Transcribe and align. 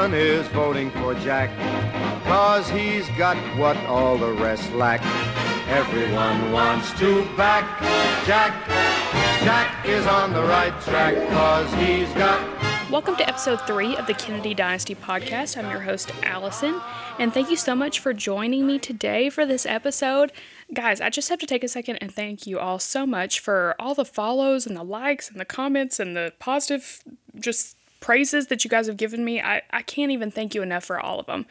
Everyone 0.00 0.26
is 0.26 0.48
voting 0.48 0.90
for 0.92 1.12
Jack, 1.16 1.50
cause 2.24 2.66
he's 2.70 3.06
got 3.18 3.36
what 3.58 3.76
all 3.84 4.16
the 4.16 4.32
rest 4.32 4.72
lack. 4.72 5.02
Everyone 5.68 6.52
wants 6.52 6.90
to 7.00 7.26
back 7.36 7.66
Jack. 8.24 8.66
Jack 9.44 9.86
is 9.86 10.06
on 10.06 10.32
the 10.32 10.42
right 10.42 10.72
track, 10.80 11.14
cause 11.28 11.70
he's 11.74 12.08
got 12.14 12.40
Welcome 12.90 13.14
to 13.16 13.28
episode 13.28 13.60
three 13.66 13.94
of 13.94 14.06
the 14.06 14.14
Kennedy 14.14 14.54
Dynasty 14.54 14.94
podcast. 14.94 15.58
I'm 15.58 15.70
your 15.70 15.80
host, 15.80 16.10
Allison, 16.22 16.80
and 17.18 17.34
thank 17.34 17.50
you 17.50 17.56
so 17.56 17.74
much 17.74 18.00
for 18.00 18.14
joining 18.14 18.66
me 18.66 18.78
today 18.78 19.28
for 19.28 19.44
this 19.44 19.66
episode. 19.66 20.32
Guys, 20.72 21.02
I 21.02 21.10
just 21.10 21.28
have 21.28 21.40
to 21.40 21.46
take 21.46 21.62
a 21.62 21.68
second 21.68 21.98
and 21.98 22.10
thank 22.10 22.46
you 22.46 22.58
all 22.58 22.78
so 22.78 23.04
much 23.04 23.38
for 23.38 23.76
all 23.78 23.94
the 23.94 24.06
follows 24.06 24.66
and 24.66 24.74
the 24.74 24.82
likes 24.82 25.30
and 25.30 25.38
the 25.38 25.44
comments 25.44 26.00
and 26.00 26.16
the 26.16 26.32
positive 26.38 27.04
just 27.38 27.76
praises 28.00 28.48
that 28.48 28.64
you 28.64 28.70
guys 28.70 28.86
have 28.86 28.96
given 28.96 29.24
me. 29.24 29.40
I, 29.40 29.62
I 29.70 29.82
can't 29.82 30.10
even 30.10 30.30
thank 30.30 30.54
you 30.54 30.62
enough 30.62 30.84
for 30.84 30.98
all 30.98 31.20
of 31.20 31.26
them. 31.26 31.46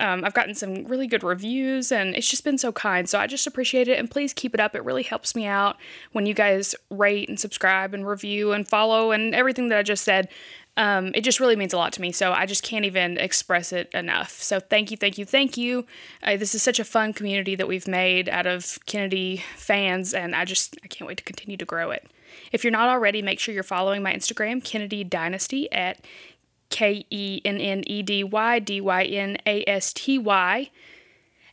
Um, 0.00 0.24
I've 0.24 0.34
gotten 0.34 0.54
some 0.54 0.84
really 0.84 1.06
good 1.06 1.22
reviews 1.22 1.92
and 1.92 2.14
it's 2.14 2.28
just 2.28 2.44
been 2.44 2.58
so 2.58 2.72
kind. 2.72 3.08
So 3.08 3.18
I 3.18 3.26
just 3.26 3.46
appreciate 3.46 3.88
it 3.88 3.98
and 3.98 4.10
please 4.10 4.32
keep 4.32 4.52
it 4.54 4.60
up. 4.60 4.74
It 4.74 4.84
really 4.84 5.04
helps 5.04 5.34
me 5.34 5.46
out 5.46 5.76
when 6.12 6.26
you 6.26 6.34
guys 6.34 6.74
rate 6.90 7.28
and 7.28 7.38
subscribe 7.38 7.94
and 7.94 8.06
review 8.06 8.52
and 8.52 8.66
follow 8.66 9.12
and 9.12 9.34
everything 9.34 9.68
that 9.68 9.78
I 9.78 9.82
just 9.82 10.04
said. 10.04 10.28
Um, 10.76 11.12
it 11.14 11.20
just 11.20 11.38
really 11.38 11.56
means 11.56 11.74
a 11.74 11.76
lot 11.76 11.92
to 11.94 12.00
me. 12.00 12.12
So 12.12 12.32
I 12.32 12.46
just 12.46 12.62
can't 12.62 12.84
even 12.84 13.18
express 13.18 13.72
it 13.72 13.90
enough. 13.92 14.30
So 14.42 14.58
thank 14.58 14.90
you, 14.90 14.96
thank 14.96 15.18
you, 15.18 15.24
thank 15.24 15.56
you. 15.56 15.86
Uh, 16.22 16.36
this 16.36 16.54
is 16.54 16.62
such 16.62 16.80
a 16.80 16.84
fun 16.84 17.12
community 17.12 17.54
that 17.56 17.68
we've 17.68 17.86
made 17.86 18.28
out 18.28 18.46
of 18.46 18.78
Kennedy 18.86 19.44
fans, 19.56 20.14
and 20.14 20.34
I 20.34 20.44
just 20.46 20.76
I 20.82 20.86
can't 20.88 21.06
wait 21.06 21.18
to 21.18 21.24
continue 21.24 21.58
to 21.58 21.64
grow 21.66 21.90
it. 21.90 22.10
If 22.52 22.64
you're 22.64 22.70
not 22.70 22.88
already, 22.88 23.22
make 23.22 23.40
sure 23.40 23.54
you're 23.54 23.62
following 23.62 24.02
my 24.02 24.14
Instagram, 24.14 24.62
Kennedy 24.62 25.04
Dynasty 25.04 25.70
at 25.72 26.04
K 26.70 27.06
E 27.10 27.40
N 27.44 27.58
N 27.58 27.82
E 27.86 28.02
D 28.02 28.22
Y 28.22 28.58
D 28.58 28.80
Y 28.80 29.04
N 29.04 29.38
A 29.46 29.64
S 29.66 29.92
T 29.92 30.18
Y. 30.18 30.70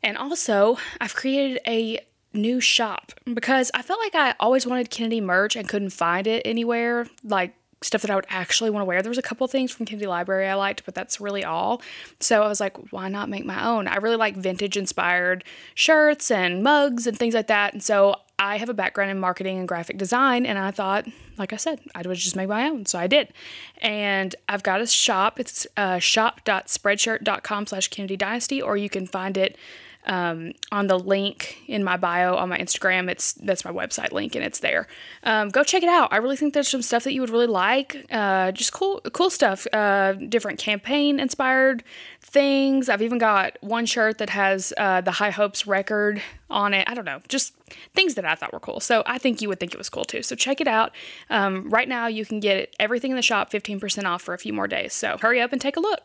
And 0.04 0.18
also, 0.18 0.78
I've 1.02 1.16
created 1.16 1.60
a 1.68 2.00
new 2.34 2.62
shop 2.62 3.12
because 3.34 3.72
I 3.74 3.82
felt 3.82 4.00
like 4.00 4.16
I 4.16 4.36
always 4.40 4.68
wanted 4.68 4.90
Kennedy 4.90 5.20
merch 5.20 5.56
and 5.56 5.68
couldn't 5.68 5.90
find 5.90 6.28
it 6.28 6.42
anywhere. 6.46 7.08
Like 7.24 7.54
stuff 7.82 8.02
that 8.02 8.12
I 8.12 8.16
would 8.16 8.28
actually 8.30 8.70
want 8.70 8.82
to 8.82 8.86
wear. 8.86 9.02
There 9.02 9.10
was 9.10 9.18
a 9.18 9.24
couple 9.24 9.48
things 9.48 9.72
from 9.72 9.86
Kennedy 9.86 10.08
Library 10.08 10.48
I 10.48 10.56
liked, 10.56 10.84
but 10.86 10.96
that's 10.96 11.22
really 11.22 11.46
all. 11.46 11.82
So 12.20 12.44
I 12.44 12.48
was 12.48 12.60
like, 12.60 12.92
why 12.92 13.08
not 13.08 13.30
make 13.30 13.46
my 13.46 13.66
own? 13.66 13.88
I 13.88 13.98
really 13.98 14.18
like 14.18 14.36
vintage 14.36 14.76
inspired 14.76 15.44
shirts 15.76 16.30
and 16.30 16.62
mugs 16.62 17.08
and 17.08 17.18
things 17.18 17.34
like 17.34 17.48
that. 17.48 17.74
And 17.74 17.82
so 17.82 18.16
I 18.40 18.58
have 18.58 18.70
a 18.70 18.74
background 18.74 19.12
in 19.12 19.20
marketing 19.20 19.60
and 19.60 19.68
graphic 19.68 19.98
design, 19.98 20.46
and 20.46 20.58
I 20.58 20.72
thought, 20.72 21.06
like 21.38 21.52
I 21.52 21.58
said, 21.58 21.82
I 21.94 22.02
would 22.02 22.18
just 22.18 22.38
make 22.38 22.48
my 22.48 22.70
own. 22.70 22.86
So 22.86 22.98
I 22.98 23.08
did. 23.08 23.34
And 23.82 24.34
I've 24.48 24.64
got 24.64 24.80
a 24.80 24.88
shop. 24.88 25.40
It's 25.40 25.68
uh, 25.76 26.00
shop.spreadshirt.com 26.00 27.68
slash 27.68 27.90
Kennedy 27.90 28.16
Dynasty, 28.16 28.62
or 28.62 28.78
you 28.78 28.90
can 28.90 29.06
find 29.06 29.36
it 29.36 29.58
um, 30.06 30.54
on 30.72 30.88
the 30.88 30.98
link 30.98 31.62
in 31.68 31.84
my 31.84 31.98
bio 31.98 32.36
on 32.36 32.50
my 32.50 32.58
Instagram. 32.58 33.10
It's 33.10 33.34
that's 33.34 33.66
my 33.66 33.72
website 33.72 34.12
link 34.12 34.36
and 34.36 34.44
it's 34.44 34.60
there. 34.60 34.88
Um, 35.24 35.50
go 35.50 35.64
check 35.64 35.84
it 35.84 35.90
out. 35.90 36.12
I 36.12 36.18
really 36.18 36.38
think 36.38 36.54
there's 36.54 36.68
some 36.68 36.82
stuff 36.82 37.04
that 37.04 37.14
you 37.14 37.22
would 37.22 37.30
really 37.30 37.48
like. 37.48 38.06
Uh, 38.10 38.52
just 38.52 38.74
cool, 38.74 39.02
cool 39.14 39.30
stuff. 39.30 39.68
Uh, 39.74 40.14
different 40.14 40.58
campaign 40.58 41.20
inspired 41.20 41.84
things. 42.22 42.90
I've 42.90 43.02
even 43.02 43.18
got 43.18 43.58
one 43.62 43.86
shirt 43.86 44.18
that 44.20 44.30
has 44.30 44.74
uh, 44.78 45.02
the 45.02 45.12
High 45.12 45.32
Hopes 45.32 45.68
record 45.68 46.22
on 46.50 46.74
it. 46.74 46.90
I 46.90 46.94
don't 46.94 47.06
know, 47.06 47.20
just 47.28 47.54
things 47.94 48.16
that 48.16 48.26
I 48.26 48.36
thought 48.36 48.54
were 48.54 48.60
cool. 48.60 48.80
So 48.80 49.04
I 49.06 49.18
think 49.18 49.42
you 49.42 49.50
would 49.50 49.60
think 49.60 49.74
it 49.74 49.78
was 49.78 49.90
cool 49.90 50.06
too. 50.06 50.22
So 50.22 50.36
check 50.36 50.62
it 50.62 50.68
out. 50.68 50.92
Um, 51.30 51.70
right 51.70 51.88
now, 51.88 52.08
you 52.08 52.26
can 52.26 52.40
get 52.40 52.76
everything 52.80 53.12
in 53.12 53.18
the 53.18 53.22
shop 53.24 53.52
15% 53.52 54.06
off 54.06 54.22
for 54.22 54.34
a 54.34 54.38
few 54.38 54.54
more 54.54 54.68
days. 54.68 54.94
So 54.94 55.18
hurry 55.20 55.42
up 55.42 55.52
and 55.52 55.62
take 55.62 55.78
a 55.78 55.82
look. 55.82 56.02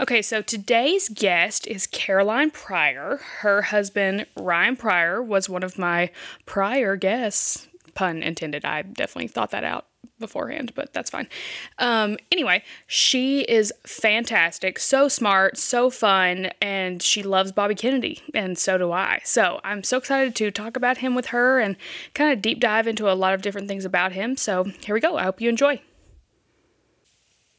Okay, 0.00 0.22
so 0.22 0.42
today's 0.42 1.08
guest 1.08 1.66
is 1.66 1.86
Caroline 1.86 2.50
Pryor. 2.50 3.20
Her 3.40 3.62
husband, 3.62 4.26
Ryan 4.36 4.74
Pryor, 4.76 5.22
was 5.22 5.48
one 5.48 5.62
of 5.62 5.78
my 5.78 6.10
prior 6.46 6.96
guests. 6.96 7.68
Pun 7.94 8.22
intended. 8.22 8.64
I 8.64 8.82
definitely 8.82 9.28
thought 9.28 9.50
that 9.50 9.64
out 9.64 9.86
beforehand, 10.18 10.72
but 10.74 10.92
that's 10.92 11.10
fine. 11.10 11.28
Um, 11.78 12.16
anyway, 12.30 12.62
she 12.86 13.42
is 13.42 13.72
fantastic, 13.86 14.78
so 14.78 15.08
smart, 15.08 15.58
so 15.58 15.90
fun, 15.90 16.50
and 16.60 17.02
she 17.02 17.22
loves 17.22 17.52
Bobby 17.52 17.74
Kennedy, 17.74 18.22
and 18.34 18.56
so 18.56 18.78
do 18.78 18.92
I. 18.92 19.20
So 19.24 19.60
I'm 19.64 19.82
so 19.82 19.98
excited 19.98 20.34
to 20.36 20.50
talk 20.50 20.76
about 20.76 20.98
him 20.98 21.14
with 21.14 21.26
her 21.26 21.58
and 21.58 21.76
kind 22.14 22.32
of 22.32 22.40
deep 22.40 22.60
dive 22.60 22.86
into 22.86 23.10
a 23.10 23.14
lot 23.14 23.34
of 23.34 23.42
different 23.42 23.68
things 23.68 23.84
about 23.84 24.12
him. 24.12 24.36
So 24.36 24.64
here 24.64 24.94
we 24.94 25.00
go. 25.00 25.16
I 25.16 25.24
hope 25.24 25.40
you 25.40 25.48
enjoy. 25.48 25.80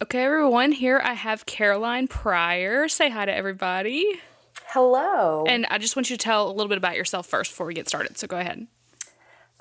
Okay, 0.01 0.23
everyone, 0.23 0.71
here 0.73 0.99
I 1.03 1.13
have 1.13 1.45
Caroline 1.45 2.07
Pryor. 2.07 2.87
Say 2.87 3.09
hi 3.09 3.25
to 3.25 3.33
everybody. 3.33 4.19
Hello. 4.67 5.45
And 5.47 5.65
I 5.69 5.77
just 5.77 5.95
want 5.95 6.09
you 6.09 6.17
to 6.17 6.23
tell 6.23 6.47
a 6.47 6.51
little 6.51 6.67
bit 6.67 6.77
about 6.77 6.95
yourself 6.95 7.27
first 7.27 7.51
before 7.51 7.67
we 7.67 7.73
get 7.73 7.87
started. 7.87 8.17
So 8.17 8.27
go 8.27 8.37
ahead. 8.37 8.67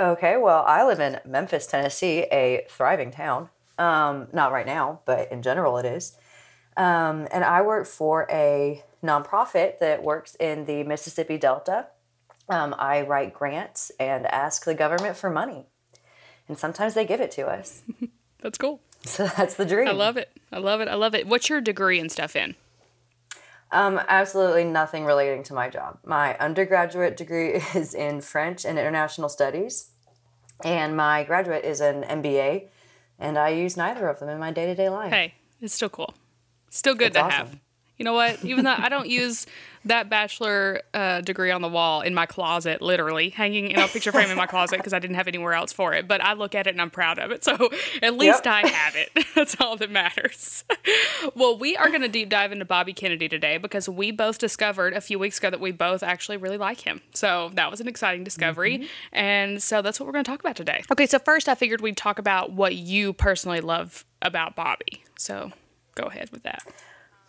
Okay, 0.01 0.37
well, 0.37 0.65
I 0.67 0.85
live 0.85 1.01
in 1.01 1.21
Memphis, 1.25 1.67
Tennessee, 1.67 2.27
a 2.33 2.67
thriving 2.69 3.11
town. 3.11 3.51
Um, 3.79 4.29
not 4.33 4.53
right 4.53 4.67
now, 4.67 5.01
but 5.05 5.31
in 5.31 5.43
general 5.43 5.79
it 5.79 5.87
is. 5.87 6.17
Um, 6.77 7.29
and 7.33 7.45
I 7.45 7.63
work 7.63 7.87
for 7.87 8.27
a 8.31 8.83
nonprofit 9.03 9.79
that 9.79 10.03
works 10.03 10.35
in 10.37 10.65
the 10.65 10.85
Mississippi 10.85 11.39
Delta. 11.39 11.87
Um, 12.49 12.75
I 12.79 13.03
write 13.03 13.35
grants 13.35 13.91
and 14.01 14.27
ask 14.27 14.65
the 14.65 14.75
government 14.75 15.17
for 15.17 15.31
money. 15.31 15.67
And 16.49 16.59
sometimes 16.59 16.95
they 16.95 17.05
give 17.05 17.21
it 17.21 17.31
to 17.33 17.47
us. 17.47 17.83
That's 18.41 18.59
cool. 18.59 18.81
So 19.05 19.27
that's 19.37 19.55
the 19.55 19.65
dream. 19.65 19.89
I 19.89 19.93
love 19.93 20.17
it. 20.17 20.31
I 20.53 20.59
love 20.59 20.81
it. 20.81 20.87
I 20.87 20.95
love 20.95 21.15
it. 21.15 21.27
What's 21.27 21.49
your 21.49 21.61
degree 21.61 21.99
and 21.99 22.11
stuff 22.11 22.37
in? 22.37 22.55
Um, 23.73 23.99
absolutely 24.07 24.65
nothing 24.65 25.05
relating 25.07 25.43
to 25.45 25.55
my 25.55 25.69
job. 25.71 25.99
My 26.05 26.37
undergraduate 26.37 27.17
degree 27.17 27.55
is 27.75 27.95
in 27.95 28.21
French 28.21 28.65
and 28.65 28.79
International 28.79 29.29
Studies, 29.29 29.91
and 30.63 30.97
my 30.97 31.25
graduate 31.25 31.65
is 31.65 31.81
an 31.81 32.03
MBA, 32.05 32.69
and 33.19 33.39
I 33.39 33.49
use 33.49 33.77
neither 33.77 34.09
of 34.09 34.21
them 34.21 34.29
in 34.29 34.39
my 34.39 34.53
day 34.53 34.67
to 34.67 34.75
day 34.75 34.89
life. 34.91 35.13
Hey, 35.13 35.35
it's 35.61 35.75
still 35.75 35.89
cool. 35.89 36.15
Still 36.71 36.95
good 36.95 37.09
It's 37.09 37.17
to 37.17 37.23
awesome. 37.25 37.47
have. 37.49 37.59
You 38.03 38.05
know 38.05 38.15
what? 38.15 38.45
Even 38.45 38.65
though 38.65 38.75
I 38.77 38.89
don't 38.89 39.09
use 39.09 39.47
that 39.85 40.11
bachelor 40.11 40.81
uh, 40.93 41.21
degree 41.21 41.53
on 41.53 41.63
the 41.63 41.69
wall 41.69 42.01
in 42.01 42.15
my 42.15 42.27
closet, 42.27 42.83
literally 42.83 43.29
hanging 43.29 43.71
in 43.71 43.79
a 43.79 43.87
picture 43.87 44.11
frame 44.11 44.29
in 44.29 44.37
my 44.37 44.47
closet 44.47 44.79
because 44.79 44.93
I 44.93 44.99
didn't 44.99 45.15
have 45.15 45.29
anywhere 45.29 45.53
else 45.53 45.73
for 45.73 45.95
it. 45.95 46.09
But 46.09 46.21
I 46.21 46.33
look 46.33 46.57
at 46.57 46.67
it 46.67 46.71
and 46.71 46.81
I'm 46.83 46.91
proud 46.91 47.21
of 47.21 47.31
it. 47.31 47.45
So 47.45 47.71
at 48.03 48.17
least 48.17 48.45
Yep. 48.45 48.47
I 48.55 48.67
have 48.67 48.97
it. 48.97 49.25
That's 49.37 49.57
all 49.61 49.77
that 49.77 49.89
matters. 49.89 50.65
well, 51.37 51.57
we 51.57 51.77
are 51.77 51.91
going 51.91 52.01
to 52.01 52.09
deep 52.09 52.29
dive 52.29 52.51
into 52.51 52.65
Bobby 52.65 52.93
Kennedy 52.93 53.29
today 53.29 53.57
because 53.57 53.89
we 53.89 54.11
both 54.11 54.39
discovered 54.39 54.95
a 54.95 55.01
few 55.01 55.21
weeks 55.21 55.39
ago 55.39 55.51
that 55.51 55.61
we 55.61 55.71
both 55.71 56.03
actually 56.03 56.39
really 56.39 56.59
like 56.59 56.81
him. 56.81 57.03
So 57.15 57.53
that 57.55 57.71
was 57.71 57.81
an 57.81 57.87
exciting 57.87 58.25
discovery. 58.25 58.89
And 59.13 59.63
so 59.63 59.81
that's 59.81 60.01
what 60.01 60.07
we're 60.07 60.13
going 60.13 60.25
to 60.25 60.31
talk 60.31 60.41
about 60.41 60.57
today. 60.57 60.83
Okay, 60.91 61.07
so 61.07 61.21
first 61.21 61.49
I 61.49 61.55
figured 61.55 61.81
we'd 61.81 61.97
talk 61.97 62.19
about 62.19 62.51
what 62.51 62.75
you 62.75 63.13
personally 63.13 63.61
love 63.61 64.05
about 64.23 64.57
Bobby. 64.57 65.05
So 65.17 65.53
go 65.95 66.05
ahead 66.05 66.31
with 66.31 66.43
that. 66.43 66.65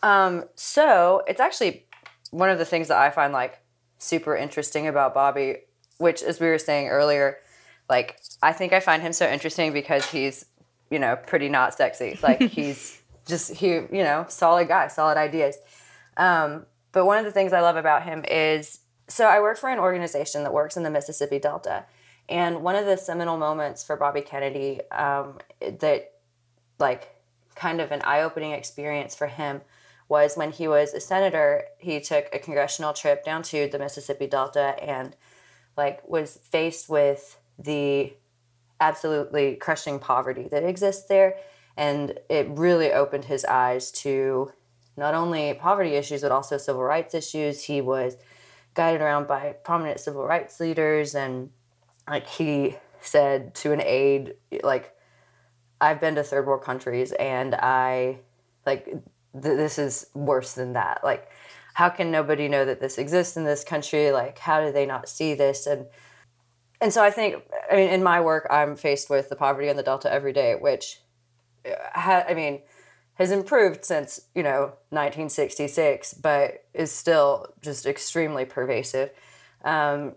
Um, 0.04 0.44
so 0.56 1.24
it's 1.28 1.40
actually 1.40 1.88
one 2.30 2.50
of 2.50 2.60
the 2.60 2.66
things 2.66 2.90
that 2.90 2.98
I 2.98 3.10
find 3.10 3.34
like 3.34 3.60
super 3.98 4.36
interesting 4.36 4.88
about 4.88 5.14
Bobby, 5.14 5.58
which 5.98 6.22
as 6.22 6.40
we 6.40 6.48
were 6.48 6.60
saying 6.60 6.90
earlier, 6.90 7.38
like 7.90 8.20
I 8.44 8.52
think 8.52 8.74
I 8.74 8.80
find 8.80 9.02
him 9.02 9.14
so 9.14 9.28
interesting 9.28 9.74
because 9.74 10.06
he's, 10.06 10.46
you 10.92 11.00
know, 11.00 11.16
pretty 11.16 11.50
not 11.50 11.74
sexy. 11.74 12.20
Like 12.22 12.42
he's 12.52 13.02
just 13.26 13.56
he, 13.56 13.68
you 13.70 13.88
know, 14.04 14.26
solid 14.28 14.68
guy, 14.68 14.90
solid 14.90 15.18
ideas. 15.18 15.58
Um, 16.18 16.66
but 16.92 17.06
one 17.06 17.18
of 17.18 17.26
the 17.26 17.32
things 17.32 17.54
I 17.54 17.62
love 17.62 17.78
about 17.78 18.04
him 18.04 18.26
is 18.30 18.82
so 19.08 19.26
I 19.26 19.40
work 19.40 19.58
for 19.58 19.70
an 19.70 19.80
organization 19.80 20.44
that 20.44 20.54
works 20.54 20.78
in 20.78 20.84
the 20.84 20.90
Mississippi 20.90 21.40
Delta. 21.40 21.86
And 22.30 22.62
one 22.64 22.76
of 22.76 22.86
the 22.86 22.98
seminal 22.98 23.38
moments 23.38 23.84
for 23.84 23.96
Bobby 23.96 24.22
Kennedy 24.22 24.80
um, 24.92 25.40
that 25.62 26.12
like 26.80 27.16
kind 27.56 27.80
of 27.80 27.92
an 27.92 28.02
eye-opening 28.04 28.52
experience 28.52 29.16
for 29.16 29.28
him 29.28 29.62
was 30.14 30.38
when 30.38 30.52
he 30.52 30.68
was 30.68 30.94
a 30.94 31.00
senator 31.00 31.64
he 31.80 32.00
took 32.00 32.26
a 32.32 32.38
congressional 32.38 32.94
trip 32.94 33.26
down 33.26 33.42
to 33.42 33.68
the 33.68 33.80
mississippi 33.80 34.28
delta 34.28 34.76
and 34.80 35.16
like 35.76 36.08
was 36.08 36.38
faced 36.38 36.88
with 36.88 37.40
the 37.58 38.14
absolutely 38.80 39.56
crushing 39.56 39.98
poverty 39.98 40.48
that 40.52 40.64
exists 40.64 41.06
there. 41.08 41.38
And 41.76 42.20
it 42.30 42.48
really 42.50 42.92
opened 42.94 43.26
his 43.26 43.44
eyes 43.44 43.92
to 44.04 44.52
not 44.96 45.16
only 45.16 45.56
poverty 45.56 45.96
issues 45.96 46.22
but 46.22 46.32
also 46.32 46.58
civil 46.60 46.84
rights 46.84 47.16
issues. 47.16 47.64
He 47.64 47.82
was 47.82 48.16
guided 48.76 49.02
around 49.02 49.26
by 49.26 49.56
prominent 49.64 50.00
civil 50.00 50.26
rights 50.26 50.60
leaders 50.60 51.16
and 51.16 51.50
like 52.08 52.28
he 52.28 52.76
said 53.02 53.56
to 53.56 53.72
an 53.72 53.82
aide 53.82 54.36
like 54.62 54.96
I've 55.82 56.00
been 56.00 56.14
to 56.16 56.24
third 56.24 56.46
world 56.46 56.64
countries 56.64 57.14
and 57.14 57.56
I 57.56 58.20
like 58.64 58.96
th- 59.34 59.58
this 59.58 59.78
is 59.78 60.08
worse 60.14 60.54
than 60.54 60.74
that. 60.74 61.02
Like 61.04 61.30
how 61.74 61.90
can 61.90 62.12
nobody 62.12 62.48
know 62.48 62.66
that 62.66 62.80
this 62.80 62.98
exists 62.98 63.36
in 63.36 63.44
this 63.44 63.64
country? 63.64 64.12
Like 64.12 64.40
how 64.40 64.64
do 64.64 64.72
they 64.72 64.86
not 64.86 65.10
see 65.10 65.34
this 65.34 65.68
and 65.68 65.86
and 66.82 66.92
so 66.94 67.04
I 67.04 67.12
think 67.12 67.44
I 67.72 67.76
mean 67.76 67.90
in 67.90 68.04
my 68.04 68.22
work 68.22 68.48
I'm 68.50 68.76
faced 68.76 69.10
with 69.10 69.30
the 69.30 69.36
poverty 69.36 69.70
in 69.70 69.78
the 69.78 69.84
delta 69.84 70.12
every 70.12 70.34
day 70.34 70.56
which 70.56 71.00
uh, 71.66 71.72
ha- 71.94 72.26
I 72.28 72.34
mean 72.34 72.62
has 73.16 73.32
improved 73.32 73.86
since 73.86 74.22
you 74.36 74.44
know 74.44 74.74
1966, 74.90 76.16
but 76.16 76.66
is 76.74 76.92
still 76.92 77.54
just 77.62 77.86
extremely 77.86 78.46
pervasive. 78.46 79.12
Um, 79.64 80.16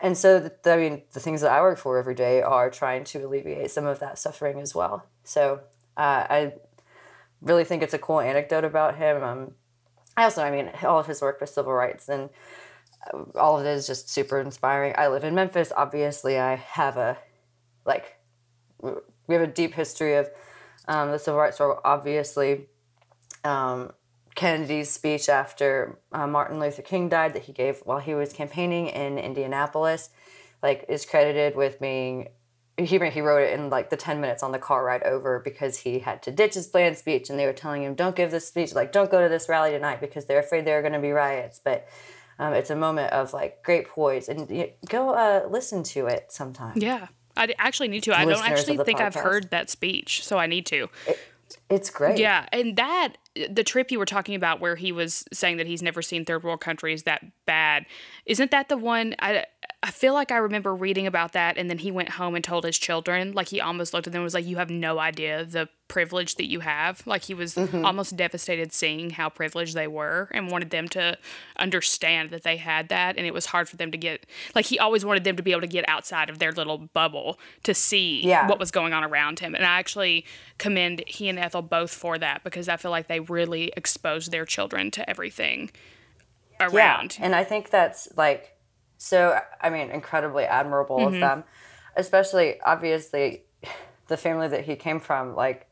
and 0.00 0.18
so, 0.18 0.40
the, 0.40 0.72
I 0.72 0.76
mean, 0.76 1.02
the 1.12 1.20
things 1.20 1.42
that 1.42 1.52
I 1.52 1.60
work 1.60 1.78
for 1.78 1.96
every 1.96 2.16
day 2.16 2.42
are 2.42 2.70
trying 2.70 3.04
to 3.04 3.24
alleviate 3.24 3.70
some 3.70 3.86
of 3.86 4.00
that 4.00 4.18
suffering 4.18 4.58
as 4.58 4.74
well. 4.74 5.06
So 5.22 5.60
uh, 5.96 6.26
I 6.28 6.52
really 7.42 7.64
think 7.64 7.82
it's 7.82 7.94
a 7.94 7.98
cool 7.98 8.20
anecdote 8.20 8.64
about 8.64 8.96
him. 8.96 9.22
Um, 9.22 9.52
I 10.16 10.24
also, 10.24 10.42
I 10.42 10.50
mean, 10.50 10.70
all 10.82 10.98
of 10.98 11.06
his 11.06 11.20
work 11.20 11.40
with 11.40 11.50
civil 11.50 11.72
rights 11.72 12.08
and 12.08 12.30
uh, 13.12 13.38
all 13.38 13.58
of 13.58 13.66
it 13.66 13.70
is 13.70 13.86
just 13.86 14.08
super 14.08 14.40
inspiring. 14.40 14.94
I 14.96 15.08
live 15.08 15.24
in 15.24 15.34
Memphis. 15.34 15.72
Obviously, 15.76 16.38
I 16.38 16.56
have 16.56 16.96
a 16.96 17.18
like 17.84 18.16
we 18.80 19.34
have 19.34 19.42
a 19.42 19.46
deep 19.46 19.74
history 19.74 20.16
of 20.16 20.30
um, 20.88 21.10
the 21.10 21.18
civil 21.18 21.40
rights 21.40 21.56
struggle. 21.56 21.80
Obviously, 21.84 22.68
um, 23.44 23.92
Kennedy's 24.34 24.90
speech 24.90 25.28
after 25.28 25.98
uh, 26.12 26.26
Martin 26.26 26.58
Luther 26.58 26.82
King 26.82 27.08
died 27.08 27.34
that 27.34 27.42
he 27.42 27.52
gave 27.52 27.80
while 27.84 27.98
he 27.98 28.14
was 28.14 28.32
campaigning 28.32 28.88
in 28.88 29.18
Indianapolis, 29.18 30.10
like 30.62 30.84
is 30.88 31.04
credited 31.04 31.56
with 31.56 31.80
being 31.80 32.28
he 32.78 32.86
he 32.86 33.20
wrote 33.20 33.42
it 33.42 33.58
in 33.58 33.68
like 33.68 33.90
the 33.90 33.96
10 33.96 34.20
minutes 34.20 34.42
on 34.42 34.52
the 34.52 34.58
car 34.58 34.84
ride 34.84 35.02
over 35.02 35.40
because 35.40 35.78
he 35.78 35.98
had 35.98 36.22
to 36.22 36.30
ditch 36.30 36.54
his 36.54 36.66
planned 36.66 36.96
speech 36.96 37.28
and 37.28 37.38
they 37.38 37.46
were 37.46 37.52
telling 37.52 37.82
him 37.82 37.94
don't 37.94 38.16
give 38.16 38.30
this 38.30 38.48
speech 38.48 38.74
like 38.74 38.92
don't 38.92 39.10
go 39.10 39.22
to 39.22 39.28
this 39.28 39.48
rally 39.48 39.72
tonight 39.72 40.00
because 40.00 40.24
they're 40.24 40.40
afraid 40.40 40.64
there 40.64 40.78
are 40.78 40.82
going 40.82 40.94
to 40.94 40.98
be 40.98 41.12
riots. 41.12 41.60
But 41.62 41.86
um, 42.38 42.54
it's 42.54 42.70
a 42.70 42.76
moment 42.76 43.12
of 43.12 43.32
like 43.32 43.62
great 43.62 43.88
poise 43.88 44.28
and 44.28 44.50
you 44.50 44.58
know, 44.58 44.68
go 44.88 45.10
uh, 45.10 45.46
listen 45.50 45.82
to 45.84 46.06
it 46.06 46.32
sometime. 46.32 46.72
Yeah. 46.76 47.08
I 47.36 47.54
actually 47.58 47.88
need 47.88 48.02
to. 48.04 48.18
I 48.18 48.26
don't 48.26 48.44
actually 48.44 48.76
think 48.78 48.98
podcast. 48.98 49.02
i've 49.02 49.14
heard 49.14 49.50
that 49.50 49.70
speech 49.70 50.22
so 50.24 50.36
i 50.36 50.46
need 50.46 50.66
to. 50.66 50.88
It, 51.06 51.18
it's 51.70 51.90
great. 51.90 52.18
Yeah 52.18 52.46
and 52.52 52.76
that 52.76 53.14
the 53.50 53.64
trip 53.64 53.90
you 53.90 53.98
were 53.98 54.06
talking 54.06 54.34
about 54.34 54.60
where 54.60 54.76
he 54.76 54.92
was 54.92 55.24
saying 55.32 55.56
that 55.58 55.66
he's 55.66 55.82
never 55.82 56.02
seen 56.02 56.24
third 56.24 56.42
world 56.42 56.60
countries 56.60 57.04
that 57.04 57.24
bad 57.46 57.86
isn't 58.26 58.50
that 58.50 58.68
the 58.68 58.76
one? 58.76 59.14
I 59.18 59.46
I 59.84 59.90
feel 59.90 60.14
like 60.14 60.30
I 60.30 60.36
remember 60.36 60.72
reading 60.72 61.08
about 61.08 61.32
that, 61.32 61.58
and 61.58 61.68
then 61.68 61.78
he 61.78 61.90
went 61.90 62.10
home 62.10 62.36
and 62.36 62.44
told 62.44 62.64
his 62.64 62.78
children, 62.78 63.32
like 63.32 63.48
he 63.48 63.60
almost 63.60 63.92
looked 63.92 64.06
at 64.06 64.12
them 64.12 64.20
and 64.20 64.24
was 64.24 64.34
like, 64.34 64.46
"You 64.46 64.58
have 64.58 64.70
no 64.70 65.00
idea 65.00 65.44
the 65.44 65.68
privilege 65.88 66.36
that 66.36 66.48
you 66.48 66.60
have." 66.60 67.04
Like 67.04 67.24
he 67.24 67.34
was 67.34 67.56
mm-hmm. 67.56 67.84
almost 67.84 68.16
devastated 68.16 68.72
seeing 68.72 69.10
how 69.10 69.28
privileged 69.28 69.74
they 69.74 69.88
were, 69.88 70.28
and 70.32 70.52
wanted 70.52 70.70
them 70.70 70.88
to 70.90 71.18
understand 71.56 72.30
that 72.30 72.44
they 72.44 72.58
had 72.58 72.90
that, 72.90 73.16
and 73.16 73.26
it 73.26 73.34
was 73.34 73.46
hard 73.46 73.68
for 73.68 73.76
them 73.76 73.90
to 73.90 73.98
get. 73.98 74.24
Like 74.54 74.66
he 74.66 74.78
always 74.78 75.04
wanted 75.04 75.24
them 75.24 75.34
to 75.34 75.42
be 75.42 75.50
able 75.50 75.62
to 75.62 75.66
get 75.66 75.88
outside 75.88 76.30
of 76.30 76.38
their 76.38 76.52
little 76.52 76.78
bubble 76.78 77.40
to 77.64 77.74
see 77.74 78.22
yeah. 78.24 78.46
what 78.46 78.60
was 78.60 78.70
going 78.70 78.92
on 78.92 79.02
around 79.02 79.40
him, 79.40 79.52
and 79.52 79.64
I 79.64 79.80
actually 79.80 80.24
commend 80.58 81.02
he 81.08 81.28
and 81.28 81.40
Ethel 81.40 81.60
both 81.62 81.92
for 81.92 82.18
that 82.18 82.44
because 82.44 82.68
I 82.68 82.76
feel 82.76 82.92
like 82.92 83.08
they 83.08 83.18
really 83.18 83.72
exposed 83.76 84.30
their 84.30 84.44
children 84.44 84.92
to 84.92 85.10
everything 85.10 85.72
around. 86.60 87.16
Yeah, 87.18 87.26
and 87.26 87.34
I 87.34 87.42
think 87.42 87.70
that's 87.70 88.08
like 88.16 88.52
so, 89.02 89.36
I 89.60 89.68
mean, 89.68 89.90
incredibly 89.90 90.44
admirable 90.44 90.98
mm-hmm. 90.98 91.14
of 91.14 91.20
them, 91.20 91.44
especially 91.96 92.60
obviously 92.60 93.42
the 94.06 94.16
family 94.16 94.46
that 94.46 94.64
he 94.64 94.76
came 94.76 95.00
from. 95.00 95.34
Like, 95.34 95.68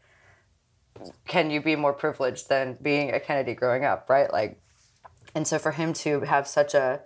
can 1.29 1.49
you 1.49 1.61
be 1.61 1.77
more 1.77 1.93
privileged 1.93 2.49
than 2.49 2.77
being 2.83 3.13
a 3.13 3.21
Kennedy 3.21 3.55
growing 3.55 3.85
up, 3.85 4.11
right? 4.11 4.33
Like, 4.33 4.61
and 5.33 5.47
so 5.47 5.61
for 5.61 5.71
him 5.71 5.93
to 5.93 6.23
have 6.23 6.49
such 6.49 6.75
a 6.75 7.03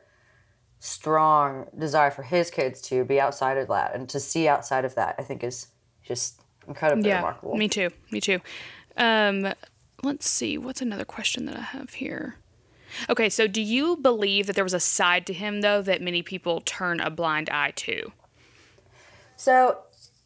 strong 0.79 1.67
desire 1.79 2.11
for 2.11 2.23
his 2.23 2.51
kids 2.51 2.81
to 2.89 3.05
be 3.05 3.21
outside 3.21 3.59
of 3.59 3.69
that 3.69 3.95
and 3.95 4.09
to 4.09 4.19
see 4.19 4.49
outside 4.49 4.87
of 4.87 4.95
that, 4.95 5.17
I 5.19 5.23
think 5.25 5.45
is 5.45 5.67
just 6.03 6.41
incredibly 6.67 7.11
yeah, 7.11 7.17
remarkable. 7.17 7.55
Me 7.55 7.69
too. 7.69 7.91
Me 8.11 8.23
too. 8.23 8.41
Um, 8.97 9.53
let's 10.03 10.27
see. 10.27 10.57
What's 10.57 10.81
another 10.81 11.05
question 11.05 11.45
that 11.45 11.57
I 11.57 11.63
have 11.63 11.93
here? 11.93 12.39
Okay, 13.09 13.29
so 13.29 13.47
do 13.47 13.61
you 13.61 13.97
believe 13.97 14.47
that 14.47 14.55
there 14.55 14.65
was 14.65 14.75
a 14.75 14.81
side 14.81 15.27
to 15.27 15.33
him 15.33 15.61
though 15.61 15.83
that 15.83 16.03
many 16.03 16.23
people 16.23 16.61
turn 16.61 17.01
a 17.01 17.11
blind 17.11 17.51
eye 17.51 17.73
to? 17.77 18.13
So 19.37 19.79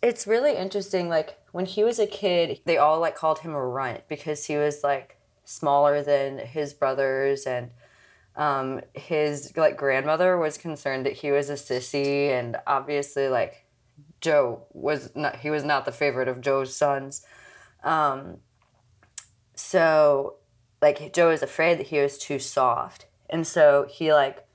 it's 0.02 0.26
really 0.26 0.56
interesting. 0.56 1.08
Like 1.08 1.38
when 1.52 1.66
he 1.66 1.82
was 1.84 1.98
a 1.98 2.06
kid, 2.06 2.60
they 2.64 2.78
all 2.78 3.00
like 3.00 3.16
called 3.16 3.40
him 3.40 3.54
a 3.54 3.64
runt 3.64 4.08
because 4.08 4.46
he 4.46 4.56
was 4.56 4.82
like 4.84 5.16
smaller 5.44 6.02
than 6.02 6.38
his 6.38 6.74
brothers 6.74 7.46
and 7.46 7.70
um, 8.36 8.80
his 8.94 9.56
like 9.56 9.76
grandmother 9.76 10.38
was 10.38 10.58
concerned 10.58 11.06
that 11.06 11.14
he 11.14 11.32
was 11.32 11.50
a 11.50 11.54
sissy 11.54 12.30
and 12.30 12.56
obviously 12.66 13.28
like 13.28 13.66
Joe 14.20 14.66
was 14.72 15.10
not 15.16 15.36
he 15.36 15.50
was 15.50 15.64
not 15.64 15.84
the 15.84 15.92
favorite 15.92 16.28
of 16.28 16.40
Joe's 16.40 16.74
sons. 16.74 17.24
Um, 17.82 18.38
so 19.54 20.36
like 20.80 21.12
Joe 21.12 21.28
was 21.28 21.42
afraid 21.42 21.78
that 21.78 21.88
he 21.88 21.98
was 21.98 22.18
too 22.18 22.38
soft. 22.38 23.06
And 23.30 23.46
so 23.46 23.86
he 23.88 24.12
like 24.12 24.46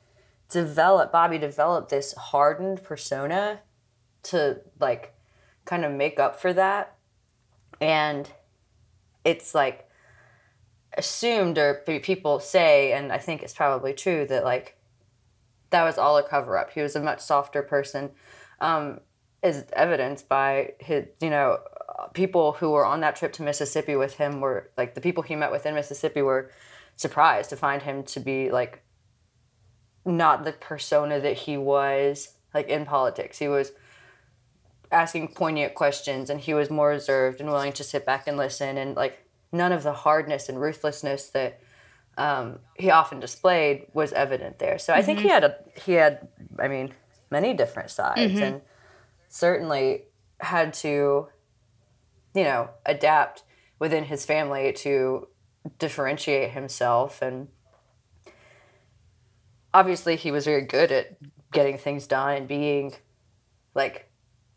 developed 0.50 1.12
Bobby 1.12 1.38
developed 1.38 1.90
this 1.90 2.14
hardened 2.14 2.84
persona 2.84 3.62
to 4.24 4.62
like 4.80 5.14
kind 5.66 5.86
of 5.86 5.92
make 5.92 6.20
up 6.20 6.40
for 6.40 6.54
that. 6.54 6.96
And 7.82 8.30
it's 9.26 9.54
like 9.54 9.90
assumed 10.98 11.58
or 11.58 11.82
people 12.04 12.40
say 12.40 12.94
and 12.94 13.12
I 13.12 13.18
think 13.18 13.42
it's 13.42 13.54
probably 13.54 13.94
true 13.94 14.28
that 14.28 14.44
like 14.44 14.78
that 15.72 15.84
was 15.84 15.98
all 15.98 16.18
a 16.18 16.24
cover 16.24 16.58
up. 16.58 16.72
He 16.72 16.82
was 16.82 16.96
a 16.96 17.02
much 17.02 17.20
softer 17.20 17.64
person. 17.64 18.12
Um, 18.62 19.00
is 19.44 19.66
evidenced 19.74 20.30
by 20.30 20.74
his, 20.80 21.06
you 21.20 21.30
know, 21.30 21.60
people 22.14 22.54
who 22.54 22.72
were 22.72 22.86
on 22.86 23.02
that 23.02 23.16
trip 23.16 23.34
to 23.34 23.44
Mississippi 23.44 23.96
with 23.96 24.16
him 24.16 24.42
were 24.42 24.70
like 24.78 24.96
the 24.96 25.02
people 25.02 25.24
he 25.24 25.36
met 25.36 25.52
with 25.52 25.66
in 25.66 25.76
Mississippi 25.76 26.22
were 26.22 26.52
surprised 26.96 27.50
to 27.50 27.56
find 27.56 27.82
him 27.82 28.04
to 28.04 28.20
be 28.20 28.52
like 28.52 28.82
not 30.06 30.44
the 30.44 30.54
persona 30.54 31.20
that 31.20 31.38
he 31.40 31.58
was 31.58 32.36
like 32.54 32.68
in 32.68 32.86
politics. 32.86 33.40
He 33.40 33.48
was 33.48 33.72
asking 34.92 35.30
poignant 35.30 35.74
questions 35.74 36.30
and 36.30 36.40
he 36.40 36.54
was 36.54 36.70
more 36.70 36.90
reserved 36.90 37.40
and 37.40 37.50
willing 37.50 37.74
to 37.74 37.84
sit 37.84 38.06
back 38.06 38.28
and 38.28 38.38
listen 38.38 38.78
and 38.78 38.96
like 38.96 39.26
none 39.52 39.72
of 39.72 39.84
the 39.84 39.94
hardness 39.94 40.50
and 40.50 40.62
ruthlessness 40.62 41.28
that 41.30 41.60
um, 42.18 42.60
he 42.76 42.92
often 42.92 43.20
displayed 43.20 43.88
was 43.94 44.14
evident 44.14 44.60
there. 44.60 44.78
So 44.78 44.94
I 44.94 44.98
mm-hmm. 44.98 45.06
think 45.06 45.20
he 45.20 45.30
had 45.30 45.44
a 45.44 45.58
he 45.84 45.94
had 45.94 46.28
I 46.60 46.68
mean 46.68 46.94
many 47.32 47.54
different 47.54 47.90
sides 47.90 48.34
mm-hmm. 48.34 48.44
and 48.44 48.62
certainly 49.30 50.04
had 50.40 50.74
to 50.74 51.28
you 52.34 52.44
know, 52.44 52.70
adapt 52.86 53.44
within 53.80 54.06
his 54.06 54.26
family 54.26 54.74
to 54.74 55.28
differentiate 55.80 56.52
himself. 56.52 57.22
And 57.22 57.48
obviously, 59.74 60.16
he 60.16 60.32
was 60.32 60.46
very 60.46 60.66
good 60.66 60.92
at 60.92 61.18
getting 61.52 61.78
things 61.78 62.08
done 62.08 62.36
and 62.36 62.48
being 62.48 62.94
like 63.76 64.10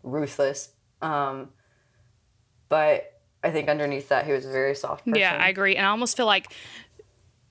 ruthless. 0.03 0.71
Um, 1.03 1.51
but 2.69 3.21
I 3.45 3.51
think 3.51 3.69
underneath 3.69 4.09
that, 4.09 4.27
he 4.27 4.33
was 4.33 4.45
a 4.45 4.51
very 4.51 4.75
soft 4.75 5.05
person. 5.05 5.21
Yeah, 5.21 5.37
I 5.39 5.49
agree. 5.49 5.77
And 5.77 5.87
I 5.87 5.91
almost 5.91 6.17
feel 6.17 6.27
like 6.27 6.53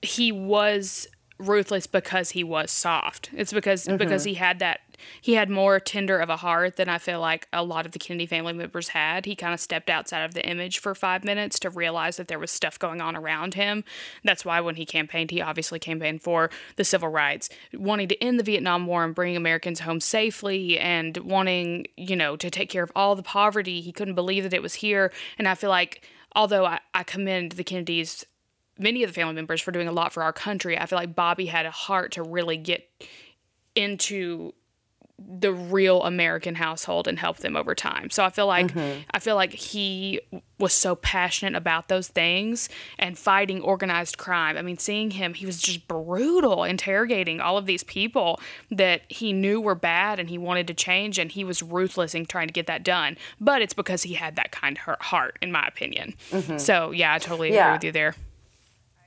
he 0.02 0.32
was 0.32 1.06
ruthless 1.38 1.86
because 1.86 2.30
he 2.30 2.44
was 2.44 2.70
soft. 2.70 3.30
It's 3.34 3.52
because 3.52 3.84
mm-hmm. 3.84 3.96
because 3.96 4.24
he 4.24 4.34
had 4.34 4.58
that 4.58 4.80
he 5.20 5.34
had 5.34 5.50
more 5.50 5.78
tender 5.80 6.18
of 6.18 6.30
a 6.30 6.36
heart 6.36 6.76
than 6.76 6.88
I 6.88 6.98
feel 6.98 7.20
like 7.20 7.48
a 7.52 7.62
lot 7.62 7.86
of 7.86 7.92
the 7.92 7.98
Kennedy 7.98 8.26
family 8.26 8.52
members 8.52 8.88
had. 8.88 9.26
He 9.26 9.36
kind 9.36 9.54
of 9.54 9.60
stepped 9.60 9.90
outside 9.90 10.22
of 10.22 10.34
the 10.34 10.46
image 10.46 10.78
for 10.78 10.94
5 10.94 11.24
minutes 11.24 11.58
to 11.60 11.70
realize 11.70 12.16
that 12.16 12.28
there 12.28 12.38
was 12.38 12.50
stuff 12.50 12.78
going 12.78 13.00
on 13.00 13.16
around 13.16 13.54
him. 13.54 13.84
That's 14.24 14.44
why 14.44 14.60
when 14.60 14.76
he 14.76 14.86
campaigned, 14.86 15.30
he 15.30 15.40
obviously 15.40 15.78
campaigned 15.78 16.22
for 16.22 16.50
the 16.76 16.84
civil 16.84 17.08
rights, 17.08 17.48
wanting 17.74 18.08
to 18.08 18.22
end 18.22 18.38
the 18.38 18.44
Vietnam 18.44 18.86
War 18.86 19.04
and 19.04 19.14
bring 19.14 19.36
Americans 19.36 19.80
home 19.80 20.00
safely 20.00 20.78
and 20.78 21.16
wanting, 21.18 21.86
you 21.96 22.16
know, 22.16 22.36
to 22.36 22.50
take 22.50 22.70
care 22.70 22.82
of 22.82 22.92
all 22.94 23.14
the 23.14 23.22
poverty. 23.22 23.80
He 23.80 23.92
couldn't 23.92 24.14
believe 24.14 24.44
that 24.44 24.54
it 24.54 24.62
was 24.62 24.74
here, 24.74 25.12
and 25.38 25.48
I 25.48 25.54
feel 25.54 25.70
like 25.70 26.08
although 26.34 26.66
I, 26.66 26.80
I 26.94 27.02
commend 27.02 27.52
the 27.52 27.64
Kennedys 27.64 28.24
many 28.78 29.02
of 29.02 29.10
the 29.10 29.14
family 29.14 29.34
members 29.34 29.60
for 29.60 29.72
doing 29.72 29.88
a 29.88 29.92
lot 29.92 30.12
for 30.12 30.22
our 30.22 30.32
country. 30.32 30.78
I 30.78 30.86
feel 30.86 30.98
like 30.98 31.14
Bobby 31.14 31.46
had 31.46 31.66
a 31.66 31.70
heart 31.70 32.12
to 32.12 32.22
really 32.22 32.56
get 32.56 32.88
into 33.74 34.52
the 35.18 35.52
real 35.52 36.02
American 36.02 36.54
household 36.54 37.08
and 37.08 37.18
help 37.18 37.38
them 37.38 37.56
over 37.56 37.74
time. 37.74 38.10
So 38.10 38.22
I 38.22 38.28
feel 38.28 38.46
like 38.46 38.68
mm-hmm. 38.68 39.00
I 39.10 39.18
feel 39.18 39.34
like 39.34 39.52
he 39.52 40.20
was 40.58 40.74
so 40.74 40.94
passionate 40.94 41.56
about 41.56 41.88
those 41.88 42.08
things 42.08 42.68
and 42.98 43.18
fighting 43.18 43.62
organized 43.62 44.18
crime. 44.18 44.58
I 44.58 44.62
mean, 44.62 44.76
seeing 44.76 45.12
him, 45.12 45.32
he 45.32 45.46
was 45.46 45.60
just 45.60 45.88
brutal 45.88 46.64
interrogating 46.64 47.40
all 47.40 47.56
of 47.56 47.64
these 47.64 47.82
people 47.82 48.40
that 48.70 49.02
he 49.08 49.32
knew 49.32 49.58
were 49.58 49.74
bad 49.74 50.20
and 50.20 50.28
he 50.28 50.36
wanted 50.36 50.66
to 50.66 50.74
change 50.74 51.18
and 51.18 51.32
he 51.32 51.44
was 51.44 51.62
ruthless 51.62 52.14
in 52.14 52.26
trying 52.26 52.48
to 52.48 52.52
get 52.52 52.66
that 52.66 52.82
done. 52.82 53.16
But 53.40 53.62
it's 53.62 53.74
because 53.74 54.02
he 54.02 54.14
had 54.14 54.36
that 54.36 54.52
kind 54.52 54.78
of 54.86 55.00
heart 55.00 55.38
in 55.40 55.50
my 55.50 55.66
opinion. 55.66 56.14
Mm-hmm. 56.30 56.58
So, 56.58 56.90
yeah, 56.90 57.14
I 57.14 57.18
totally 57.18 57.54
yeah. 57.54 57.68
agree 57.68 57.76
with 57.76 57.84
you 57.84 57.92
there. 57.92 58.14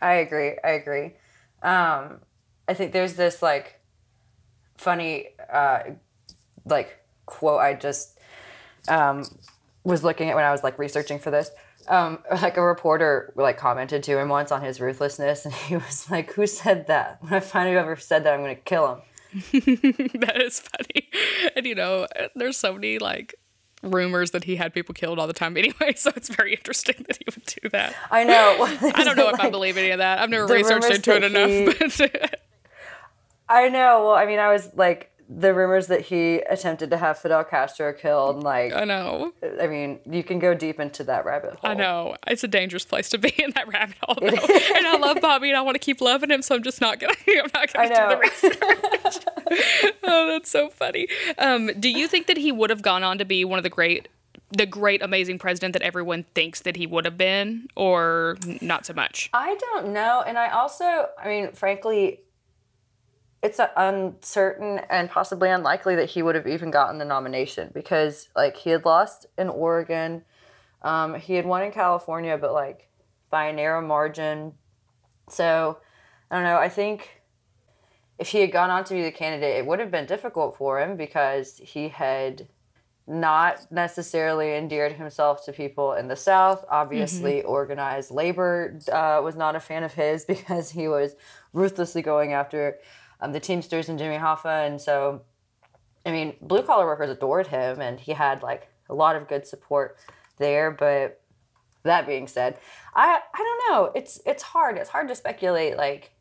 I 0.02 0.14
agree. 0.14 0.58
I 0.64 0.70
agree. 0.72 1.14
Um, 1.62 2.20
I 2.68 2.74
think 2.74 2.94
there's 2.94 3.14
this 3.14 3.44
like 3.44 3.79
funny 4.80 5.28
uh, 5.52 5.80
like 6.66 6.98
quote 7.26 7.60
I 7.60 7.74
just 7.74 8.18
um, 8.88 9.24
was 9.84 10.04
looking 10.04 10.30
at 10.30 10.36
when 10.36 10.46
I 10.46 10.52
was 10.52 10.64
like 10.64 10.80
researching 10.80 11.20
for 11.20 11.32
this. 11.32 11.52
Um, 11.88 12.20
like 12.32 12.58
a 12.58 12.62
reporter 12.62 13.34
like 13.36 13.58
commented 13.58 14.04
to 14.04 14.18
him 14.20 14.30
once 14.30 14.52
on 14.52 14.62
his 14.62 14.80
ruthlessness, 14.80 15.46
and 15.46 15.54
he 15.54 15.76
was 15.86 16.10
like, 16.10 16.34
"Who 16.34 16.48
said 16.48 16.88
that? 16.88 17.18
When 17.22 17.34
I 17.34 17.40
find 17.40 17.70
whoever 17.70 17.96
said 17.96 18.24
that, 18.24 18.34
I'm 18.34 18.42
going 18.42 18.56
to 18.56 18.62
kill 18.62 18.96
him." 18.96 19.02
that 20.22 20.42
is 20.44 20.60
funny. 20.60 21.10
And 21.56 21.66
you 21.66 21.76
know, 21.76 22.08
there's 22.36 22.58
so 22.58 22.74
many 22.74 22.98
like 23.00 23.36
rumors 23.84 24.32
that 24.32 24.44
he 24.44 24.56
had 24.56 24.74
people 24.74 24.94
killed 24.94 25.20
all 25.20 25.28
the 25.28 25.34
time 25.34 25.56
anyway, 25.58 25.94
so 25.96 26.12
it's 26.16 26.30
very 26.30 26.54
interesting 26.54 26.96
that 27.08 27.18
he 27.18 27.26
would 27.34 27.46
do 27.46 27.70
that. 27.70 27.96
I 28.12 28.24
know. 28.24 28.58
I 28.96 29.04
don't 29.04 29.16
know 29.18 29.30
if 29.30 29.40
I 29.40 29.50
believe 29.50 29.78
any 29.78 29.92
of 29.92 30.00
that. 30.00 30.20
I've 30.20 30.30
never 30.30 30.48
researched 30.48 30.90
into 30.92 31.16
it 31.16 31.24
enough. 31.24 31.50
he- 31.50 31.88
But 32.00 32.42
I 33.50 33.68
know. 33.70 34.06
Well, 34.06 34.14
I 34.16 34.26
mean, 34.26 34.40
I 34.40 34.52
was 34.52 34.70
like 34.76 35.12
the 35.32 35.54
rumors 35.54 35.88
that 35.88 36.02
he 36.02 36.38
attempted 36.50 36.90
to 36.90 36.98
have 36.98 37.20
Fidel 37.20 37.44
Castro 37.44 37.94
killed. 37.94 38.44
Like, 38.44 38.74
I 38.74 38.84
know. 38.84 39.32
I 39.62 39.68
mean, 39.68 40.00
you 40.10 40.24
can 40.24 40.40
go 40.40 40.56
deep 40.56 40.80
into 40.80 41.04
that 41.04 41.24
rabbit 41.24 41.56
hole. 41.56 41.70
I 41.70 41.76
know. 41.76 42.16
It's 42.26 42.44
a 42.44 42.48
dangerous 42.48 42.84
place 42.84 43.10
to 43.10 43.20
be 43.20 43.30
in 43.38 43.52
that 43.52 43.68
rabbit 43.68 43.98
hole 44.02 44.18
though. 44.20 44.28
and 44.28 44.88
I 44.88 44.98
love 44.98 45.22
Bobby 45.22 45.50
and 45.50 45.58
I 45.58 45.62
want 45.62 45.76
to 45.76 45.80
keep 45.80 46.02
loving 46.02 46.32
him, 46.32 46.42
so 46.42 46.56
I'm 46.56 46.64
just 46.64 46.82
not 46.82 47.00
gonna 47.00 47.14
I'm 47.28 47.50
not 47.54 47.74
gonna 47.74 47.90
do 47.90 47.96
the 47.96 48.18
research. 48.18 49.96
oh, 50.04 50.28
that's 50.28 50.50
so 50.50 50.70
funny. 50.70 51.08
Um, 51.38 51.72
do 51.80 51.90
you 51.90 52.08
think 52.08 52.28
that 52.28 52.38
he 52.38 52.52
would 52.52 52.70
have 52.70 52.82
gone 52.82 53.04
on 53.04 53.18
to 53.20 53.26
be 53.26 53.46
one 53.46 53.60
of 53.60 53.64
the 53.64 53.70
great 53.70 54.08
the 54.52 54.66
great 54.66 55.04
amazing 55.04 55.38
president 55.38 55.74
that 55.74 55.84
everyone 55.84 56.26
thinks 56.34 56.62
that 56.62 56.76
he 56.76 56.88
would 56.88 57.06
have 57.06 57.20
been 57.20 57.68
or 57.76 58.38
not 58.62 58.84
so 58.86 58.94
much? 58.94 59.30
I 59.32 59.56
don't 59.56 59.94
know. 59.94 60.24
And 60.26 60.40
I 60.40 60.50
also, 60.50 61.10
I 61.22 61.28
mean, 61.28 61.52
frankly, 61.52 62.22
it's 63.42 63.60
uncertain 63.78 64.82
and 64.90 65.10
possibly 65.10 65.50
unlikely 65.50 65.96
that 65.96 66.10
he 66.10 66.22
would 66.22 66.36
have 66.36 66.48
even 66.48 66.72
gotten 66.72 66.98
the 66.98 67.06
nomination 67.06 67.72
because, 67.74 68.28
like, 68.36 68.58
he 68.58 68.70
had 68.70 68.84
lost 68.86 69.28
in 69.38 69.48
Oregon. 69.48 70.24
Um, 70.82 71.16
he 71.16 71.36
had 71.36 71.46
won 71.46 71.64
in 71.64 71.72
California, 71.72 72.38
but, 72.38 72.52
like, 72.52 72.90
by 73.30 73.46
a 73.46 73.54
narrow 73.54 73.82
margin. 73.86 74.54
So, 75.30 75.78
I 76.30 76.36
don't 76.36 76.44
know. 76.44 76.58
I 76.58 76.70
think 76.70 77.22
if 78.18 78.28
he 78.28 78.42
had 78.42 78.52
gone 78.52 78.70
on 78.70 78.84
to 78.86 78.94
be 78.94 79.04
the 79.04 79.12
candidate, 79.12 79.56
it 79.56 79.66
would 79.66 79.80
have 79.80 79.92
been 79.92 80.06
difficult 80.06 80.58
for 80.58 80.82
him 80.82 80.98
because 80.98 81.62
he 81.64 81.88
had 81.88 82.48
not 83.08 83.72
necessarily 83.72 84.56
endeared 84.56 84.94
himself 84.94 85.44
to 85.46 85.54
people 85.54 85.94
in 85.94 86.10
the 86.10 86.16
South. 86.16 86.64
Obviously, 86.70 87.42
organized 87.42 88.12
labor 88.12 88.78
uh, 88.92 89.22
was 89.24 89.36
not 89.36 89.56
a 89.56 89.60
fan 89.60 89.84
of 89.84 89.94
his 89.94 90.26
because 90.34 90.72
he 90.72 90.88
was 90.90 91.16
ruthlessly 91.54 92.02
going 92.02 92.34
after 92.34 92.78
um, 93.22 93.32
the 93.32 93.40
Teamsters 93.40 93.90
and 93.90 94.00
Jimmy 94.00 94.18
Hoffa. 94.18 94.66
And 94.68 94.80
so, 94.80 95.22
I 96.06 96.12
mean, 96.12 96.36
blue 96.42 96.64
collar 96.64 96.86
workers 96.86 97.10
adored 97.10 97.48
him 97.48 97.82
and 97.82 98.00
he 98.00 98.14
had 98.14 98.42
like 98.44 98.70
a 98.90 98.94
lot 98.94 99.16
of 99.16 99.28
good 99.28 99.46
support 99.48 99.98
there. 100.38 100.72
But 100.72 101.22
that 101.84 102.08
being 102.08 102.28
said, 102.28 102.58
I, 102.96 103.20
I 103.34 103.38
don't 103.38 103.72
know. 103.72 103.92
It's, 103.96 104.22
it's 104.26 104.44
hard. 104.44 104.78
It's 104.78 104.90
hard 104.90 105.08
to 105.08 105.16
speculate 105.16 105.78
like 105.78 106.12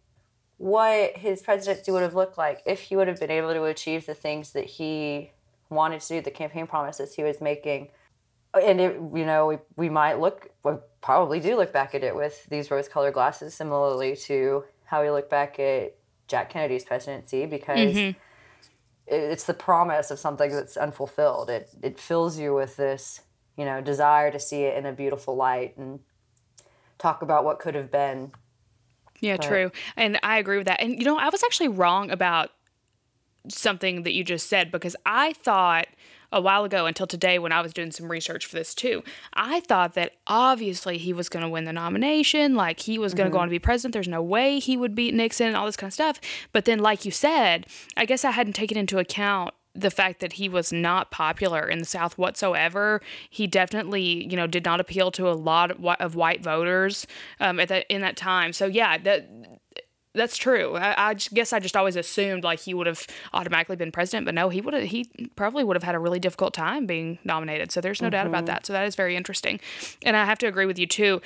what 0.59 1.17
his 1.17 1.43
presidency 1.43 1.91
would 1.93 2.03
have 2.03 2.15
looked 2.15 2.37
like 2.37 2.63
if 2.67 2.81
he 2.81 2.97
would 2.97 3.09
have 3.09 3.21
been 3.21 3.31
able 3.31 3.53
to 3.53 3.65
achieve 3.65 4.07
the 4.07 4.15
things 4.15 4.53
that 4.53 4.65
he 4.65 5.31
wanted 5.71 6.01
to 6.01 6.09
do, 6.09 6.21
the 6.21 6.31
campaign 6.31 6.67
promises 6.67 7.15
he 7.15 7.23
was 7.23 7.41
making. 7.41 7.89
And 8.61 8.81
it, 8.81 8.95
you 9.15 9.27
know, 9.27 9.47
we, 9.47 9.59
we 9.77 9.89
might 9.89 10.19
look, 10.19 10.51
we 10.65 10.73
probably 11.01 11.39
do 11.39 11.57
look 11.57 11.73
back 11.73 11.95
at 11.95 12.03
it 12.03 12.17
with 12.17 12.47
these 12.47 12.71
rose-colored 12.71 13.15
glasses, 13.15 13.55
similarly 13.55 14.17
to 14.17 14.65
how 14.85 15.03
we 15.03 15.11
look 15.11 15.29
back 15.29 15.61
at 15.61 15.95
Jack 16.29 16.51
Kennedy's 16.51 16.85
presidency, 16.85 17.47
because 17.47 17.95
mm-hmm. 17.95 18.09
it, 18.09 18.17
it's 19.07 19.45
the 19.45 19.55
promise 19.55 20.11
of 20.11 20.19
something 20.19 20.53
that's 20.53 20.77
unfulfilled. 20.77 21.51
It 21.51 21.71
it 21.83 21.99
fills 21.99 22.39
you 22.39 22.55
with 22.55 22.77
this, 22.77 23.23
you 23.57 23.65
know, 23.65 23.81
desire 23.81 24.31
to 24.31 24.39
see 24.39 24.63
it 24.63 24.77
in 24.77 24.87
a 24.87 24.93
beautiful 24.93 25.35
light 25.35 25.77
and 25.77 26.01
talk 26.99 27.23
about 27.23 27.45
what 27.45 27.59
could 27.59 27.75
have 27.75 27.91
been. 27.91 28.33
Yeah, 29.21 29.37
true. 29.37 29.73
And 29.97 30.21
I 30.23 30.39
agree 30.39 30.59
with 30.59 30.67
that. 30.67 30.81
And 30.81 30.99
you 30.99 31.05
know, 31.05 31.19
I 31.19 31.29
was 31.29 31.43
actually 31.43 31.69
wrong 31.69 32.11
about 32.11 32.51
something 33.49 34.03
that 34.03 34.13
you 34.13 34.23
just 34.23 34.49
said 34.49 34.71
because 34.71 34.95
I 35.07 35.33
thought 35.33 35.87
a 36.33 36.41
while 36.41 36.65
ago 36.65 36.87
until 36.87 37.07
today 37.07 37.39
when 37.39 37.53
I 37.53 37.61
was 37.61 37.73
doing 37.73 37.91
some 37.91 38.11
research 38.11 38.47
for 38.47 38.57
this 38.57 38.75
too. 38.75 39.03
I 39.35 39.61
thought 39.61 39.95
that 39.95 40.13
obviously 40.27 40.99
he 40.99 41.13
was 41.13 41.29
going 41.29 41.43
to 41.43 41.49
win 41.49 41.65
the 41.65 41.73
nomination, 41.73 42.55
like 42.55 42.81
he 42.81 42.99
was 42.99 43.15
going 43.15 43.29
to 43.29 43.33
go 43.33 43.39
on 43.39 43.49
to 43.49 43.51
be 43.51 43.59
president. 43.59 43.95
There's 43.95 44.09
no 44.09 44.23
way 44.23 44.59
he 44.59 44.77
would 44.77 44.95
beat 44.95 45.15
Nixon 45.15 45.47
and 45.47 45.57
all 45.57 45.67
this 45.67 45.77
kind 45.77 45.89
of 45.89 45.95
stuff. 45.95 46.21
But 46.53 46.65
then 46.65 46.79
like 46.79 47.05
you 47.05 47.11
said, 47.11 47.67
I 47.97 48.05
guess 48.05 48.25
I 48.25 48.33
hadn't 48.33 48.55
taken 48.55 48.77
into 48.77 48.99
account 48.99 49.55
the 49.75 49.91
fact 49.91 50.21
that 50.21 50.35
he 50.35 50.49
was 50.49 50.73
not 50.73 51.11
popular 51.11 51.69
in 51.69 51.79
the 51.79 51.85
South 51.85 52.19
whatsoever. 52.19 53.01
He 53.31 53.47
definitely, 53.47 54.27
you 54.29 54.37
know, 54.37 54.47
did 54.47 54.65
not 54.65 54.81
appeal 54.81 55.11
to 55.13 55.29
a 55.29 55.33
lot 55.33 55.71
of, 55.71 55.85
of 56.01 56.15
white 56.15 56.43
voters 56.43 57.07
um, 57.39 57.61
at 57.61 57.69
that 57.69 57.87
in 57.89 58.01
that 58.01 58.17
time. 58.17 58.53
So 58.53 58.67
yeah, 58.67 58.99
that 58.99 59.29
that's 60.15 60.37
true. 60.37 60.77
I, 60.77 61.11
I 61.11 61.15
guess 61.15 61.53
I 61.53 61.61
just 61.61 61.77
always 61.77 61.97
assumed 61.97 62.45
like 62.45 62.61
he 62.61 62.75
would 62.75 62.87
have 62.87 63.07
automatically 63.33 63.77
been 63.77 63.93
president, 63.93 64.25
but 64.25 64.35
no, 64.35 64.49
he 64.49 64.61
would 64.61 64.75
have. 64.75 64.85
He 64.85 65.11
probably 65.37 65.65
would 65.65 65.77
have 65.77 65.83
had 65.83 65.95
a 65.95 65.99
really 65.99 66.19
difficult 66.19 66.55
time 66.55 66.87
being 66.87 67.19
nominated. 67.25 67.71
So 67.73 67.81
there's 67.81 68.03
no 68.03 68.11
doubt 68.11 68.27
about 68.27 68.39
mm-hmm. 68.39 68.47
that. 68.47 68.67
So 68.67 68.73
that 68.73 68.87
is 68.87 68.95
very 68.95 69.17
interesting, 69.17 69.61
and 70.05 70.17
I 70.17 70.25
have 70.25 70.39
to 70.39 70.47
agree 70.47 70.67
with 70.67 70.79
you 70.79 70.87
too. 70.87 71.21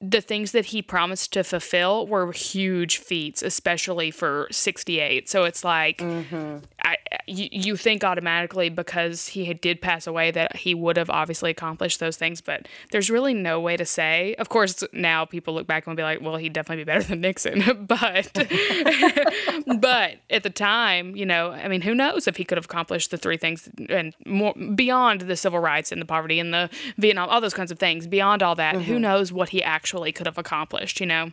The 0.00 0.20
things 0.20 0.52
that 0.52 0.66
he 0.66 0.82
promised 0.82 1.32
to 1.32 1.44
fulfill 1.44 2.06
were 2.06 2.30
huge 2.32 2.98
feats, 2.98 3.42
especially 3.42 4.10
for 4.10 4.46
'68. 4.50 5.28
So 5.28 5.44
it's 5.44 5.64
like 5.64 5.98
mm-hmm. 5.98 6.58
I, 6.86 6.96
you, 7.26 7.48
you 7.50 7.76
think 7.76 8.04
automatically 8.04 8.68
because 8.68 9.26
he 9.28 9.46
had, 9.46 9.60
did 9.60 9.80
pass 9.80 10.06
away 10.06 10.30
that 10.30 10.56
he 10.56 10.72
would 10.74 10.96
have 10.96 11.10
obviously 11.10 11.50
accomplished 11.50 11.98
those 11.98 12.16
things, 12.16 12.40
but 12.40 12.68
there's 12.92 13.10
really 13.10 13.34
no 13.34 13.60
way 13.60 13.76
to 13.76 13.84
say. 13.84 14.36
Of 14.38 14.48
course, 14.48 14.84
now 14.92 15.24
people 15.24 15.54
look 15.54 15.66
back 15.66 15.86
and 15.88 15.96
be 15.96 16.04
like, 16.04 16.20
well, 16.20 16.36
he'd 16.36 16.52
definitely 16.52 16.84
be 16.84 16.86
better 16.86 17.02
than 17.02 17.22
Nixon, 17.22 17.86
but 17.86 18.32
but 19.80 20.16
at 20.30 20.42
the 20.44 20.52
time, 20.54 21.16
you 21.16 21.26
know, 21.26 21.50
I 21.50 21.66
mean, 21.66 21.80
who 21.80 21.94
knows 21.94 22.28
if 22.28 22.36
he 22.36 22.44
could 22.44 22.58
have 22.58 22.66
accomplished 22.66 23.10
the 23.10 23.18
three 23.18 23.36
things 23.36 23.68
and 23.88 24.14
more 24.24 24.54
beyond 24.54 25.22
the 25.22 25.36
civil 25.36 25.58
rights 25.58 25.90
and 25.90 26.00
the 26.00 26.06
poverty 26.06 26.38
and 26.38 26.54
the 26.54 26.70
Vietnam, 26.98 27.28
all 27.28 27.40
those 27.40 27.54
kinds 27.54 27.72
of 27.72 27.78
things. 27.78 28.06
Beyond 28.06 28.44
all 28.44 28.54
that, 28.54 28.76
who 28.76 28.94
mm-hmm. 28.94 29.02
knows 29.02 29.32
what 29.32 29.48
he 29.48 29.62
actually 29.62 29.85
could 30.12 30.26
have 30.26 30.38
accomplished? 30.38 31.00
You 31.00 31.06
know. 31.06 31.32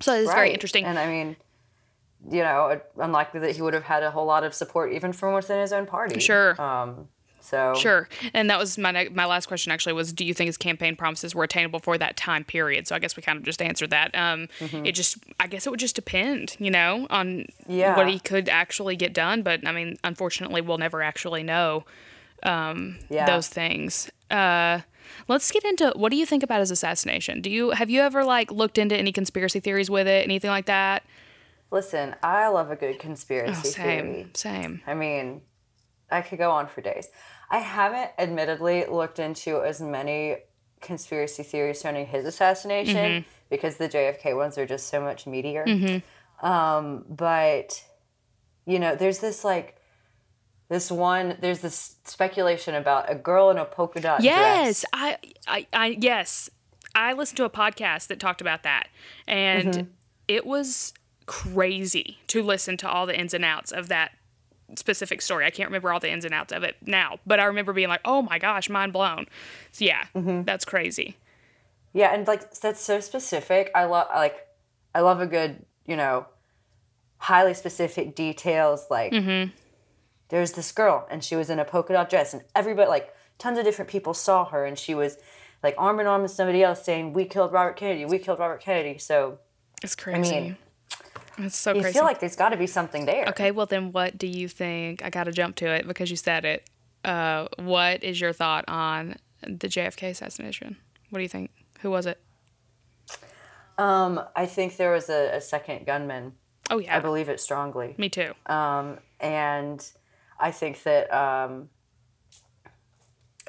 So 0.00 0.14
it's 0.14 0.32
very 0.32 0.52
interesting. 0.52 0.84
And 0.84 0.98
I 0.98 1.06
mean, 1.06 1.36
you 2.30 2.42
know, 2.42 2.80
unlikely 2.98 3.40
that 3.40 3.54
he 3.56 3.62
would 3.62 3.74
have 3.74 3.84
had 3.84 4.02
a 4.02 4.10
whole 4.10 4.26
lot 4.26 4.44
of 4.44 4.54
support 4.54 4.92
even 4.92 5.12
from 5.12 5.34
within 5.34 5.60
his 5.60 5.72
own 5.72 5.86
party. 5.86 6.20
Sure. 6.20 6.60
Um, 6.60 7.08
so 7.40 7.74
Sure. 7.74 8.08
And 8.34 8.48
that 8.50 8.58
was 8.58 8.78
my 8.78 9.08
my 9.12 9.24
last 9.24 9.46
question 9.46 9.72
actually 9.72 9.94
was 9.94 10.12
do 10.12 10.24
you 10.24 10.34
think 10.34 10.46
his 10.48 10.56
campaign 10.56 10.94
promises 10.94 11.34
were 11.34 11.44
attainable 11.44 11.80
for 11.80 11.98
that 11.98 12.16
time 12.16 12.44
period? 12.44 12.86
So 12.86 12.94
I 12.94 12.98
guess 12.98 13.16
we 13.16 13.22
kind 13.22 13.38
of 13.38 13.44
just 13.44 13.60
answered 13.62 13.90
that. 13.90 14.14
Um 14.14 14.48
it 14.60 14.92
just 14.92 15.16
I 15.40 15.46
guess 15.46 15.66
it 15.66 15.70
would 15.70 15.80
just 15.80 15.96
depend, 15.96 16.56
you 16.58 16.70
know, 16.70 17.06
on 17.10 17.46
Yeah. 17.66 17.96
what 17.96 18.08
he 18.08 18.20
could 18.20 18.48
actually 18.48 18.96
get 18.96 19.12
done, 19.14 19.42
but 19.42 19.66
I 19.66 19.72
mean, 19.72 19.96
unfortunately 20.04 20.60
we'll 20.60 20.78
never 20.78 21.02
actually 21.02 21.42
know 21.42 21.84
yeah. 22.44 23.26
those 23.26 23.48
things. 23.48 24.10
Uh 24.30 24.80
let's 25.28 25.50
get 25.50 25.64
into 25.64 25.92
what 25.96 26.10
do 26.10 26.16
you 26.16 26.26
think 26.26 26.42
about 26.42 26.60
his 26.60 26.70
assassination? 26.70 27.40
Do 27.40 27.50
you 27.50 27.70
have 27.70 27.90
you 27.90 28.00
ever 28.02 28.24
like 28.24 28.50
looked 28.50 28.78
into 28.78 28.96
any 28.96 29.12
conspiracy 29.12 29.60
theories 29.60 29.90
with 29.90 30.06
it, 30.06 30.24
anything 30.24 30.50
like 30.50 30.66
that? 30.66 31.04
Listen, 31.70 32.16
I 32.22 32.48
love 32.48 32.70
a 32.70 32.76
good 32.76 32.98
conspiracy 32.98 33.52
Oh, 33.68 33.70
same. 33.70 34.04
theory. 34.12 34.26
Same. 34.34 34.82
I 34.86 34.94
mean, 34.94 35.42
I 36.10 36.22
could 36.22 36.38
go 36.38 36.50
on 36.50 36.66
for 36.66 36.80
days. 36.80 37.08
I 37.48 37.58
haven't 37.58 38.10
admittedly 38.18 38.84
looked 38.86 39.18
into 39.20 39.62
as 39.62 39.80
many 39.80 40.36
conspiracy 40.80 41.42
theories 41.42 41.80
surrounding 41.80 42.06
his 42.06 42.24
assassination 42.24 42.96
Mm-hmm. 42.96 43.28
because 43.50 43.76
the 43.76 43.88
JFK 43.88 44.34
ones 44.36 44.56
are 44.58 44.66
just 44.66 44.88
so 44.88 45.00
much 45.00 45.26
meatier. 45.26 46.02
Um, 46.42 47.04
but 47.08 47.84
you 48.66 48.78
know, 48.78 48.94
there's 48.96 49.18
this 49.18 49.44
like 49.44 49.76
this 50.70 50.90
one. 50.90 51.36
There's 51.42 51.58
this 51.60 51.96
speculation 52.04 52.74
about 52.74 53.10
a 53.10 53.14
girl 53.14 53.50
in 53.50 53.58
a 53.58 53.66
polka 53.66 54.00
dot 54.00 54.22
Yes, 54.22 54.80
dress. 54.80 54.84
I, 54.94 55.18
I, 55.46 55.66
I, 55.74 55.86
yes, 56.00 56.48
I 56.94 57.12
listened 57.12 57.36
to 57.36 57.44
a 57.44 57.50
podcast 57.50 58.06
that 58.06 58.18
talked 58.18 58.40
about 58.40 58.62
that, 58.62 58.88
and 59.28 59.66
Mm-hmm. 59.74 59.88
it 60.28 60.46
was 60.46 60.94
crazy 61.26 62.18
to 62.28 62.42
listen 62.42 62.76
to 62.78 62.88
all 62.88 63.04
the 63.04 63.18
ins 63.18 63.34
and 63.34 63.44
outs 63.44 63.70
of 63.72 63.88
that 63.88 64.12
specific 64.76 65.20
story. 65.20 65.44
I 65.44 65.50
can't 65.50 65.68
remember 65.68 65.92
all 65.92 66.00
the 66.00 66.10
ins 66.10 66.24
and 66.24 66.32
outs 66.32 66.52
of 66.52 66.62
it 66.62 66.76
now, 66.86 67.18
but 67.26 67.38
I 67.40 67.44
remember 67.44 67.72
being 67.72 67.88
like, 67.88 68.00
"Oh 68.04 68.22
my 68.22 68.38
gosh, 68.38 68.70
mind 68.70 68.92
blown." 68.92 69.26
So 69.72 69.84
yeah, 69.84 70.04
Mm-hmm. 70.14 70.42
that's 70.44 70.64
crazy. 70.64 71.16
Yeah, 71.92 72.14
and 72.14 72.26
like 72.26 72.54
that's 72.54 72.80
so 72.80 73.00
specific. 73.00 73.70
I 73.74 73.84
love 73.84 74.06
like 74.14 74.46
I 74.94 75.00
love 75.00 75.20
a 75.20 75.26
good, 75.26 75.64
you 75.86 75.96
know, 75.96 76.26
highly 77.18 77.54
specific 77.54 78.14
details 78.14 78.86
like 78.90 79.12
there's 80.30 80.52
this 80.52 80.72
girl 80.72 81.06
and 81.10 81.22
she 81.22 81.36
was 81.36 81.50
in 81.50 81.58
a 81.58 81.64
polka 81.64 81.92
dot 81.92 82.08
dress 82.10 82.32
and 82.32 82.42
everybody 82.54 82.88
like 82.88 83.14
tons 83.38 83.58
of 83.58 83.64
different 83.64 83.90
people 83.90 84.14
saw 84.14 84.44
her 84.46 84.64
and 84.64 84.78
she 84.78 84.94
was 84.94 85.18
like 85.62 85.74
arm 85.76 86.00
in 86.00 86.06
arm 86.06 86.22
with 86.22 86.30
somebody 86.30 86.62
else 86.62 86.82
saying 86.84 87.12
we 87.12 87.24
killed 87.24 87.52
Robert 87.52 87.76
Kennedy, 87.76 88.04
we 88.04 88.18
killed 88.18 88.38
Robert 88.38 88.60
Kennedy. 88.60 88.98
So 88.98 89.38
It's 89.82 89.94
crazy. 89.94 90.36
i 90.36 90.40
mean, 90.40 90.56
it's 91.38 91.56
so 91.56 91.72
crazy. 91.72 91.78
you 91.78 91.82
crazy. 91.84 91.98
feel 91.98 92.04
like 92.04 92.20
there's 92.20 92.36
got 92.36 92.50
to 92.50 92.56
be 92.56 92.66
something 92.66 93.04
there. 93.06 93.26
okay, 93.28 93.50
well 93.50 93.66
then, 93.66 93.92
what 93.92 94.16
do 94.18 94.26
you 94.26 94.48
think? 94.48 95.02
I 95.04 95.10
got 95.10 95.24
to 95.24 95.32
jump 95.32 95.56
to 95.56 95.66
it 95.66 95.86
because 95.86 96.10
you 96.10 96.16
said 96.16 96.44
it. 96.44 96.68
Uh, 97.04 97.46
what 97.56 98.02
is 98.04 98.20
your 98.20 98.32
thought 98.32 98.64
on 98.68 99.16
the 99.42 99.68
JFK 99.68 100.10
assassination? 100.10 100.76
What 101.10 101.18
do 101.18 101.22
you 101.22 101.28
think? 101.28 101.50
Who 101.80 101.90
was 101.90 102.04
it? 102.06 102.20
Um, 103.78 104.20
I 104.36 104.44
think 104.46 104.76
there 104.76 104.92
was 104.92 105.08
a, 105.08 105.36
a 105.36 105.40
second 105.40 105.86
gunman. 105.86 106.32
Oh 106.68 106.78
yeah, 106.78 106.96
I 106.96 107.00
believe 107.00 107.28
it 107.28 107.40
strongly. 107.40 107.94
me 107.98 108.08
too. 108.10 108.32
Um, 108.46 108.98
and 109.18 109.84
I 110.40 110.50
think 110.50 110.82
that 110.84 111.12
um, 111.12 111.68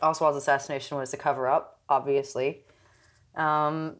Oswald's 0.02 0.38
assassination 0.38 0.98
was 0.98 1.14
a 1.14 1.18
cover 1.18 1.48
up, 1.48 1.80
obviously. 1.90 2.64
Um, 3.36 3.98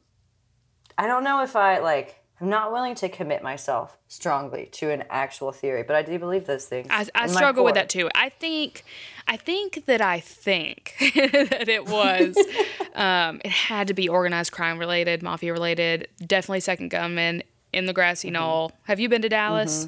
I 0.98 1.08
don't 1.08 1.24
know 1.24 1.42
if 1.44 1.56
I 1.56 1.80
like. 1.80 2.18
I'm 2.40 2.50
not 2.50 2.72
willing 2.72 2.96
to 2.96 3.08
commit 3.08 3.44
myself 3.44 4.00
strongly 4.08 4.66
to 4.72 4.90
an 4.90 5.04
actual 5.12 5.52
theory, 5.52 5.84
but 5.84 5.96
I 5.96 6.02
do 6.02 6.18
believe 6.18 6.46
those 6.48 6.66
things. 6.66 6.88
I, 6.90 7.06
I 7.14 7.28
struggle 7.28 7.64
with 7.64 7.76
that 7.76 7.88
too. 7.88 8.10
I 8.16 8.30
think, 8.30 8.84
I 9.28 9.38
think 9.38 9.86
that 9.86 10.02
I 10.02 10.20
think 10.22 10.96
that 11.16 11.70
it 11.70 11.86
was, 11.86 12.36
um, 12.96 13.42
it 13.46 13.52
had 13.52 13.88
to 13.90 13.94
be 13.94 14.10
organized 14.10 14.52
crime 14.52 14.80
related, 14.80 15.22
mafia 15.22 15.54
related. 15.54 16.08
Definitely 16.26 16.62
second 16.62 16.90
gunman 16.90 17.44
in 17.74 17.86
the 17.86 17.94
grassy 17.94 18.30
Mm-hmm. 18.30 18.34
knoll. 18.34 18.72
Have 18.86 19.00
you 19.00 19.08
been 19.08 19.22
to 19.22 19.30
Dallas? 19.30 19.88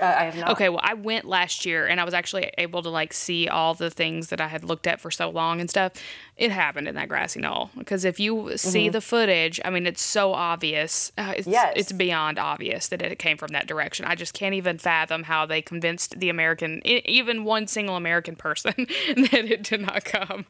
Uh, 0.00 0.04
I 0.18 0.24
have 0.24 0.36
not. 0.36 0.50
Okay, 0.52 0.68
well, 0.68 0.80
I 0.82 0.94
went 0.94 1.24
last 1.26 1.66
year 1.66 1.86
and 1.86 2.00
I 2.00 2.04
was 2.04 2.14
actually 2.14 2.50
able 2.58 2.82
to 2.82 2.88
like 2.88 3.12
see 3.12 3.48
all 3.48 3.74
the 3.74 3.90
things 3.90 4.28
that 4.28 4.40
I 4.40 4.48
had 4.48 4.64
looked 4.64 4.86
at 4.86 5.00
for 5.00 5.10
so 5.10 5.28
long 5.28 5.60
and 5.60 5.68
stuff. 5.68 5.92
It 6.36 6.50
happened 6.50 6.88
in 6.88 6.94
that 6.94 7.08
grassy 7.10 7.38
knoll 7.40 7.70
because 7.76 8.06
if 8.06 8.18
you 8.18 8.56
see 8.56 8.88
the 8.88 9.02
footage, 9.02 9.60
I 9.62 9.68
mean, 9.68 9.86
it's 9.86 10.00
so 10.02 10.32
obvious. 10.32 11.12
Uh, 11.18 11.34
it's, 11.36 11.46
Mm-hmm. 11.46 11.52
Yes. 11.52 11.72
it's 11.76 11.92
beyond 11.92 12.38
obvious 12.38 12.88
that 12.88 13.02
it 13.02 13.18
came 13.18 13.36
from 13.36 13.48
that 13.52 13.66
direction. 13.66 14.06
I 14.06 14.14
just 14.14 14.32
can't 14.32 14.54
even 14.54 14.78
fathom 14.78 15.24
how 15.24 15.44
they 15.46 15.60
convinced 15.60 16.18
the 16.18 16.28
American, 16.30 16.80
even 16.86 17.44
one 17.44 17.66
single 17.66 17.96
American 17.96 18.36
person, 18.36 18.72
that 18.76 19.34
it 19.34 19.64
did 19.64 19.82
not 19.82 20.04
come 20.04 20.44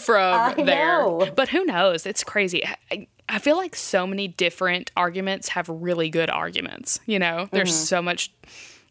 from 0.00 0.34
I 0.34 0.54
there. 0.54 0.98
know. 1.02 1.30
But 1.36 1.50
who 1.50 1.64
knows? 1.64 2.06
It's 2.06 2.24
crazy. 2.24 2.64
I, 2.90 3.06
I 3.28 3.38
feel 3.38 3.56
like 3.56 3.76
so 3.76 4.06
many 4.06 4.26
different 4.28 4.90
arguments 4.96 5.48
have 5.50 5.68
really 5.68 6.08
good 6.10 6.30
arguments. 6.30 6.98
You 7.06 7.18
know, 7.18 7.48
there's 7.52 7.70
Mm-hmm. 7.70 7.84
so 7.84 8.02
much 8.02 8.32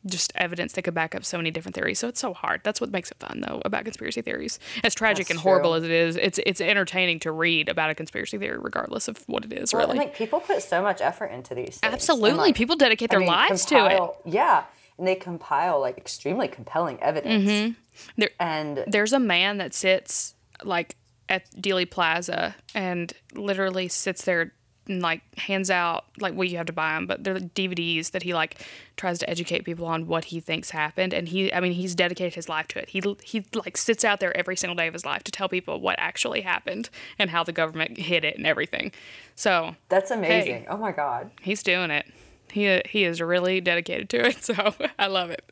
just 0.07 0.31
evidence 0.35 0.73
that 0.73 0.83
could 0.83 0.93
back 0.93 1.15
up 1.15 1.25
so 1.25 1.37
many 1.37 1.51
different 1.51 1.75
theories. 1.75 1.99
So 1.99 2.07
it's 2.07 2.19
so 2.19 2.33
hard. 2.33 2.61
That's 2.63 2.79
what 2.79 2.91
makes 2.91 3.11
it 3.11 3.17
fun, 3.19 3.41
though, 3.47 3.61
about 3.65 3.83
conspiracy 3.85 4.21
theories. 4.21 4.59
As 4.83 4.93
tragic 4.95 5.27
That's 5.27 5.31
and 5.31 5.39
horrible 5.39 5.71
true. 5.71 5.77
as 5.77 5.83
it 5.83 5.91
is, 5.91 6.15
it's 6.17 6.39
it's 6.45 6.61
entertaining 6.61 7.19
to 7.21 7.31
read 7.31 7.69
about 7.69 7.89
a 7.89 7.95
conspiracy 7.95 8.37
theory, 8.37 8.57
regardless 8.59 9.07
of 9.07 9.17
what 9.27 9.45
it 9.45 9.53
is. 9.53 9.73
Well, 9.73 9.87
really, 9.87 9.97
like 9.97 10.15
people 10.15 10.39
put 10.39 10.61
so 10.61 10.81
much 10.81 11.01
effort 11.01 11.27
into 11.27 11.55
these. 11.55 11.65
Things. 11.65 11.79
And, 11.83 11.93
absolutely. 11.93 12.37
like, 12.37 12.55
People 12.55 12.75
dedicate 12.75 13.11
I 13.11 13.13
their 13.13 13.19
mean, 13.21 13.29
lives 13.29 13.65
to 13.65 13.85
it. 13.85 14.01
Yeah, 14.25 14.63
and 14.97 15.07
they 15.07 15.15
compile 15.15 15.79
like 15.79 15.97
extremely 15.97 16.47
compelling 16.47 17.01
evidence. 17.01 17.43
Mm-hmm. 17.49 17.71
There- 18.17 18.29
And 18.39 18.83
There's 18.87 19.13
a 19.13 19.19
man 19.19 19.57
that 19.57 19.73
sits 19.73 20.35
like 20.63 20.95
at 21.27 21.49
Dealey 21.55 21.89
Plaza 21.89 22.55
and 22.75 23.11
literally 23.33 23.87
sits 23.87 24.23
there 24.25 24.53
and 24.87 25.01
like 25.01 25.21
hands 25.37 25.69
out 25.69 26.05
like 26.19 26.35
well 26.35 26.43
you 26.43 26.57
have 26.57 26.65
to 26.65 26.73
buy 26.73 26.93
them 26.93 27.05
but 27.07 27.23
they're 27.23 27.35
DVDs 27.35 28.11
that 28.11 28.23
he 28.23 28.33
like 28.33 28.61
tries 28.97 29.19
to 29.19 29.29
educate 29.29 29.65
people 29.65 29.85
on 29.85 30.07
what 30.07 30.25
he 30.25 30.39
thinks 30.39 30.69
happened. 30.69 31.13
And 31.13 31.27
he 31.29 31.53
I 31.53 31.59
mean 31.59 31.73
he's 31.73 31.95
dedicated 31.95 32.35
his 32.35 32.49
life 32.49 32.67
to 32.69 32.79
it. 32.79 32.89
He 32.89 33.01
he 33.23 33.45
like 33.53 33.77
sits 33.77 34.03
out 34.03 34.19
there 34.19 34.35
every 34.37 34.55
single 34.55 34.75
day 34.75 34.87
of 34.87 34.93
his 34.93 35.05
life 35.05 35.23
to 35.23 35.31
tell 35.31 35.49
people 35.49 35.79
what 35.79 35.95
actually 35.99 36.41
happened 36.41 36.89
and 37.19 37.29
how 37.29 37.43
the 37.43 37.51
government 37.51 37.97
hid 37.97 38.23
it 38.23 38.37
and 38.37 38.47
everything. 38.47 38.91
So 39.35 39.75
that's 39.89 40.11
amazing. 40.11 40.65
Oh 40.69 40.77
my 40.77 40.91
god. 40.91 41.31
he's 41.41 41.63
doing 41.63 41.91
it. 41.91 42.05
He 42.51 42.81
he 42.85 43.03
is 43.03 43.21
really 43.21 43.61
dedicated 43.61 44.09
to 44.09 44.27
it 44.27 44.43
so 44.43 44.73
I 44.97 45.07
love 45.07 45.31
it. 45.31 45.43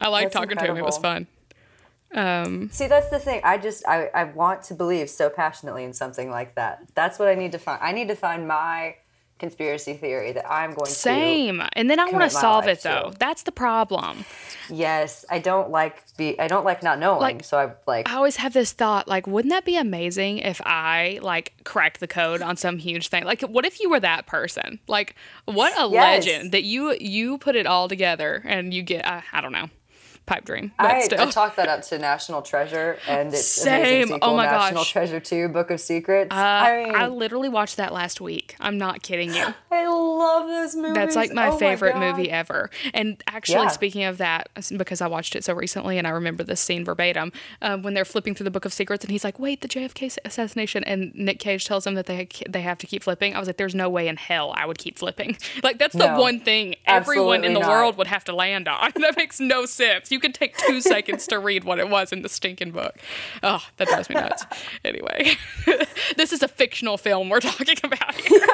I 0.00 0.08
like 0.08 0.26
That's 0.26 0.34
talking 0.34 0.56
to 0.56 0.64
him. 0.64 0.76
It 0.76 0.84
was 0.84 0.98
fun 0.98 1.26
um 2.14 2.70
See, 2.72 2.86
that's 2.86 3.10
the 3.10 3.18
thing. 3.18 3.40
I 3.44 3.58
just 3.58 3.86
I, 3.86 4.06
I 4.14 4.24
want 4.24 4.62
to 4.64 4.74
believe 4.74 5.10
so 5.10 5.28
passionately 5.30 5.84
in 5.84 5.92
something 5.92 6.30
like 6.30 6.54
that. 6.54 6.82
That's 6.94 7.18
what 7.18 7.28
I 7.28 7.34
need 7.34 7.52
to 7.52 7.58
find. 7.58 7.80
I 7.82 7.92
need 7.92 8.08
to 8.08 8.16
find 8.16 8.46
my 8.48 8.96
conspiracy 9.38 9.94
theory 9.94 10.32
that 10.32 10.50
I'm 10.50 10.72
going 10.74 10.88
to 10.88 10.94
Same. 10.94 11.62
And 11.74 11.90
then 11.90 12.00
I 12.00 12.06
want 12.06 12.24
to 12.24 12.30
solve 12.30 12.66
it 12.66 12.82
though. 12.82 13.10
to. 13.10 13.18
That's 13.18 13.42
the 13.42 13.52
problem. 13.52 14.24
Yes, 14.68 15.24
I 15.30 15.38
don't 15.38 15.70
like 15.70 16.02
be 16.16 16.38
I 16.40 16.48
don't 16.48 16.64
like 16.64 16.82
not 16.82 16.98
knowing. 16.98 17.20
Like, 17.20 17.44
so 17.44 17.58
I 17.58 17.72
like 17.86 18.08
I 18.08 18.14
always 18.16 18.36
have 18.36 18.52
this 18.52 18.72
thought 18.72 19.06
like 19.06 19.26
wouldn't 19.26 19.52
that 19.52 19.64
be 19.64 19.76
amazing 19.76 20.38
if 20.38 20.60
I 20.64 21.18
like 21.22 21.52
cracked 21.64 22.00
the 22.00 22.08
code 22.08 22.42
on 22.42 22.56
some 22.56 22.78
huge 22.78 23.08
thing? 23.08 23.24
Like 23.24 23.42
what 23.42 23.64
if 23.64 23.80
you 23.80 23.90
were 23.90 24.00
that 24.00 24.26
person? 24.26 24.80
Like 24.88 25.14
what 25.44 25.72
a 25.78 25.86
Yes. 25.86 26.24
legend 26.24 26.52
that 26.52 26.64
you 26.64 26.96
you 27.00 27.38
put 27.38 27.54
it 27.56 27.66
all 27.66 27.88
together 27.88 28.42
and 28.44 28.74
you 28.74 28.82
get 28.82 29.06
uh, 29.06 29.20
I 29.32 29.40
don't 29.40 29.52
know. 29.52 29.68
Pipe 30.26 30.44
dream. 30.44 30.72
I. 30.78 31.08
I 31.16 31.30
chalked 31.30 31.54
that 31.56 31.68
up 31.68 31.82
to 31.82 31.98
National 31.98 32.42
Treasure 32.42 32.98
and 33.08 33.28
it's 33.28 33.44
Same. 33.46 33.80
amazing 33.80 34.14
sequel, 34.16 34.30
Oh 34.30 34.36
my 34.36 34.44
National 34.46 34.80
gosh. 34.82 34.90
Treasure 34.92 35.20
Two, 35.20 35.48
Book 35.48 35.70
of 35.70 35.80
Secrets. 35.80 36.32
Uh, 36.32 36.36
I 36.36 36.84
mean, 36.84 36.94
I 36.96 37.06
literally 37.06 37.48
watched 37.48 37.76
that 37.76 37.92
last 37.92 38.20
week. 38.20 38.56
I'm 38.58 38.76
not 38.76 39.02
kidding 39.02 39.32
you. 39.32 39.44
I 39.70 39.86
love 39.86 40.48
those 40.48 40.74
movies. 40.74 40.94
That's 40.94 41.14
like 41.16 41.32
my 41.32 41.48
Oh 41.48 41.58
favorite 41.58 41.92
God. 41.92 42.00
movie 42.00 42.28
ever. 42.30 42.70
And 42.92 43.22
actually, 43.28 43.58
Yeah. 43.64 43.68
speaking 43.68 44.02
of 44.04 44.18
that, 44.18 44.48
because 44.76 45.00
I 45.00 45.06
watched 45.06 45.36
it 45.36 45.44
so 45.44 45.54
recently 45.54 45.96
and 45.98 46.06
I 46.06 46.10
remember 46.10 46.42
this 46.42 46.60
scene 46.60 46.84
verbatim, 46.84 47.32
um, 47.62 47.82
when 47.82 47.94
they're 47.94 48.04
flipping 48.04 48.34
through 48.34 48.44
the 48.44 48.50
Book 48.50 48.64
of 48.64 48.72
Secrets 48.72 49.04
and 49.04 49.12
he's 49.12 49.22
like, 49.22 49.38
"Wait, 49.38 49.60
the 49.60 49.68
JFK 49.68 50.16
assassination," 50.24 50.82
and 50.84 51.14
Nick 51.14 51.38
Cage 51.38 51.64
tells 51.66 51.86
him 51.86 51.94
that 51.94 52.06
they 52.06 52.26
they 52.48 52.62
have 52.62 52.78
to 52.78 52.86
keep 52.88 53.02
flipping. 53.04 53.34
I 53.36 53.38
was 53.38 53.46
like, 53.48 53.58
"There's 53.58 53.74
no 53.74 53.88
way 53.88 54.08
in 54.08 54.16
hell 54.16 54.52
I 54.56 54.66
would 54.66 54.78
keep 54.78 54.98
flipping." 54.98 55.36
Like 55.62 55.78
that's 55.78 55.94
the 55.94 56.06
No, 56.14 56.20
one 56.20 56.40
thing 56.40 56.74
everyone 56.86 57.44
in 57.44 57.52
the 57.54 57.60
not. 57.60 57.68
world 57.70 57.96
would 57.98 58.06
have 58.08 58.24
to 58.24 58.34
land 58.34 58.66
on. 58.68 58.92
that 59.00 59.16
makes 59.16 59.38
no 59.40 59.66
sense. 59.66 60.10
You 60.10 60.15
could 60.20 60.34
take 60.34 60.56
two 60.56 60.80
seconds 60.80 61.26
to 61.28 61.38
read 61.38 61.64
what 61.64 61.78
it 61.78 61.88
was 61.88 62.12
in 62.12 62.22
the 62.22 62.28
stinking 62.28 62.70
book. 62.72 62.96
Oh, 63.42 63.62
that 63.76 63.88
drives 63.88 64.08
me 64.08 64.14
nuts. 64.16 64.44
anyway, 64.84 65.36
this 66.16 66.32
is 66.32 66.42
a 66.42 66.48
fictional 66.48 66.98
film 66.98 67.28
we're 67.28 67.40
talking 67.40 67.76
about. 67.82 68.14
Here. 68.14 68.46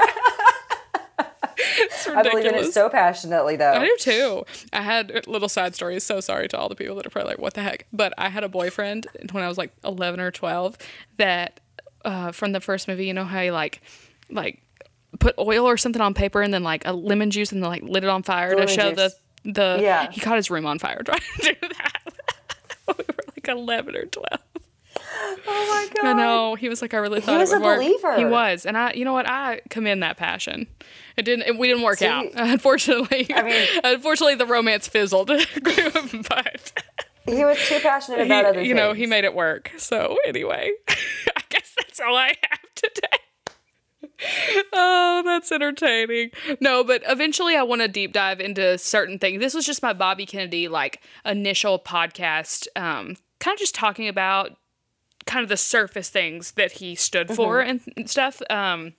I 2.14 2.22
believe 2.22 2.46
in 2.46 2.54
it 2.54 2.72
so 2.72 2.88
passionately, 2.88 3.56
though. 3.56 3.72
I 3.72 3.84
do 3.84 3.96
too. 3.98 4.44
I 4.72 4.82
had 4.82 5.26
little 5.26 5.48
side 5.48 5.74
stories. 5.74 6.04
So 6.04 6.20
sorry 6.20 6.48
to 6.48 6.58
all 6.58 6.68
the 6.68 6.74
people 6.74 6.96
that 6.96 7.06
are 7.06 7.10
probably 7.10 7.30
like, 7.30 7.38
"What 7.38 7.54
the 7.54 7.62
heck?" 7.62 7.86
But 7.92 8.12
I 8.18 8.28
had 8.28 8.44
a 8.44 8.48
boyfriend 8.48 9.06
when 9.32 9.44
I 9.44 9.48
was 9.48 9.58
like 9.58 9.72
eleven 9.84 10.20
or 10.20 10.30
twelve 10.30 10.76
that 11.16 11.60
uh, 12.04 12.32
from 12.32 12.52
the 12.52 12.60
first 12.60 12.88
movie. 12.88 13.06
You 13.06 13.14
know 13.14 13.24
how 13.24 13.42
he 13.42 13.50
like 13.50 13.80
like 14.30 14.62
put 15.18 15.34
oil 15.38 15.66
or 15.68 15.76
something 15.76 16.02
on 16.02 16.14
paper 16.14 16.42
and 16.42 16.52
then 16.52 16.62
like 16.62 16.86
a 16.86 16.92
lemon 16.92 17.30
juice 17.30 17.52
and 17.52 17.62
then 17.62 17.70
like 17.70 17.82
lit 17.82 18.02
it 18.04 18.10
on 18.10 18.22
fire 18.22 18.54
to 18.54 18.66
show 18.66 18.90
juice. 18.90 18.96
the 18.96 19.14
the. 19.44 19.78
Yeah. 19.80 20.10
He 20.10 20.20
caught 20.20 20.36
his 20.36 20.50
room 20.50 20.66
on 20.66 20.78
fire 20.78 21.02
trying 21.04 21.20
to 21.40 21.42
do 21.54 21.54
that. 21.60 22.02
we 22.88 22.94
were 23.08 23.14
like 23.34 23.48
eleven 23.48 23.96
or 23.96 24.04
twelve. 24.06 24.40
Oh 25.46 25.46
my 25.46 25.88
god. 26.02 26.08
I 26.10 26.12
know. 26.12 26.54
He 26.54 26.68
was 26.68 26.80
like, 26.82 26.94
I 26.94 26.98
really 26.98 27.20
thought 27.20 27.32
he 27.32 27.38
was 27.38 27.52
it 27.52 27.56
would 27.56 27.62
a 27.62 27.66
work. 27.66 27.78
believer. 27.78 28.16
He 28.16 28.24
was, 28.24 28.66
and 28.66 28.76
I, 28.76 28.92
you 28.92 29.04
know 29.04 29.12
what? 29.12 29.28
I 29.28 29.60
commend 29.70 30.02
that 30.02 30.16
passion. 30.16 30.66
It 31.16 31.22
didn't. 31.24 31.46
It, 31.48 31.58
we 31.58 31.66
didn't 31.68 31.82
work 31.82 32.02
out, 32.02 32.26
unfortunately. 32.34 33.26
I 33.34 33.42
mean- 33.42 33.68
unfortunately, 33.84 34.36
the 34.36 34.46
romance 34.46 34.86
fizzled. 34.88 35.28
but 35.28 36.72
He 37.26 37.44
was 37.44 37.58
too 37.68 37.78
passionate 37.80 38.20
about 38.26 38.44
other 38.44 38.54
he, 38.60 38.60
things. 38.60 38.68
you 38.68 38.74
know, 38.74 38.92
he 38.92 39.06
made 39.06 39.24
it 39.24 39.34
work. 39.34 39.72
So 39.76 40.16
anyway, 40.26 40.70
I 40.88 41.40
guess 41.48 41.74
that's 41.80 42.00
all 42.00 42.16
I 42.16 42.28
have 42.48 42.60
today. 42.74 43.18
Oh, 44.74 45.22
that's 45.24 45.52
entertaining. 45.52 46.30
No, 46.60 46.82
but 46.82 47.02
eventually 47.06 47.56
I 47.56 47.62
want 47.62 47.82
to 47.82 47.88
deep 47.88 48.12
dive 48.12 48.40
into 48.40 48.78
certain 48.78 49.18
things. 49.18 49.40
This 49.40 49.54
was 49.54 49.66
just 49.66 49.82
my 49.82 49.92
Bobby 49.92 50.26
Kennedy 50.26 50.68
like 50.68 51.02
initial 51.24 51.78
podcast, 51.78 52.66
um, 52.74 53.16
kind 53.38 53.54
of 53.54 53.58
just 53.58 53.74
talking 53.74 54.08
about 54.08 54.56
kind 55.26 55.42
of 55.42 55.48
the 55.48 55.56
surface 55.56 56.08
things 56.08 56.52
that 56.52 56.72
he 56.72 56.94
stood 56.94 57.30
for 57.30 57.60
and, 57.60 57.80
and 57.96 58.08
stuff. 58.08 58.40
Um, 58.50 58.94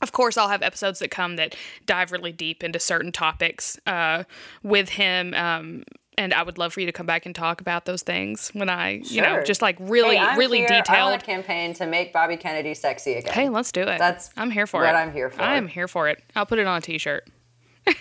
of 0.00 0.12
course, 0.12 0.36
I'll 0.36 0.48
have 0.48 0.62
episodes 0.62 1.00
that 1.00 1.10
come 1.10 1.36
that 1.36 1.56
dive 1.86 2.12
really 2.12 2.32
deep 2.32 2.62
into 2.62 2.78
certain 2.78 3.12
topics 3.12 3.78
uh, 3.86 4.24
with 4.62 4.90
him. 4.90 5.34
Um, 5.34 5.84
and 6.18 6.34
I 6.34 6.42
would 6.42 6.58
love 6.58 6.74
for 6.74 6.80
you 6.80 6.86
to 6.86 6.92
come 6.92 7.06
back 7.06 7.24
and 7.24 7.34
talk 7.34 7.60
about 7.60 7.84
those 7.84 8.02
things 8.02 8.50
when 8.52 8.68
I, 8.68 9.00
you 9.04 9.22
know, 9.22 9.42
just 9.44 9.62
like 9.62 9.76
really, 9.78 10.16
Hey, 10.16 10.36
really 10.36 10.58
here. 10.58 10.66
I 10.70 10.80
detailed. 10.80 11.10
want 11.10 11.22
a 11.22 11.24
campaign 11.24 11.72
to 11.74 11.86
make 11.86 12.12
Bobby 12.12 12.36
Kennedy 12.36 12.74
sexy 12.74 13.14
again. 13.14 13.32
Hey, 13.32 13.48
let's 13.48 13.70
do 13.70 13.82
it. 13.82 13.98
That's 13.98 14.30
I'm 14.36 14.50
here 14.50 14.66
for 14.66 14.80
what 14.82 14.94
it. 14.94 14.98
I'm 14.98 15.12
here 15.12 15.30
for. 15.30 15.40
I'm 15.40 15.68
here 15.68 15.86
for 15.86 16.08
it. 16.08 16.22
I'll 16.34 16.44
put 16.44 16.58
it 16.58 16.66
on 16.66 16.78
a 16.78 16.80
t-shirt. 16.80 17.28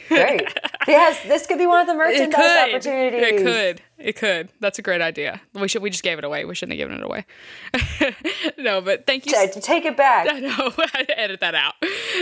Great. 0.09 0.41
yes, 0.87 1.21
this 1.23 1.47
could 1.47 1.57
be 1.57 1.65
one 1.65 1.81
of 1.81 1.87
the 1.87 1.93
merchandise 1.93 2.69
opportunities. 2.69 3.21
It 3.21 3.37
could. 3.43 3.81
It 3.97 4.15
could. 4.15 4.49
That's 4.59 4.79
a 4.79 4.81
great 4.81 5.01
idea. 5.01 5.41
We 5.53 5.67
should. 5.67 5.81
We 5.81 5.89
just 5.89 6.03
gave 6.03 6.17
it 6.17 6.23
away. 6.23 6.45
We 6.45 6.55
shouldn't 6.55 6.77
have 6.77 6.89
given 6.89 6.97
it 6.97 7.03
away. 7.03 7.25
no, 8.57 8.81
but 8.81 9.07
thank 9.07 9.25
you. 9.25 9.33
Take 9.61 9.85
it 9.85 9.97
back. 9.97 10.27
I 10.31 10.39
know. 10.39 10.73
I 10.77 11.05
edit 11.09 11.39
that 11.39 11.55
out. 11.55 11.75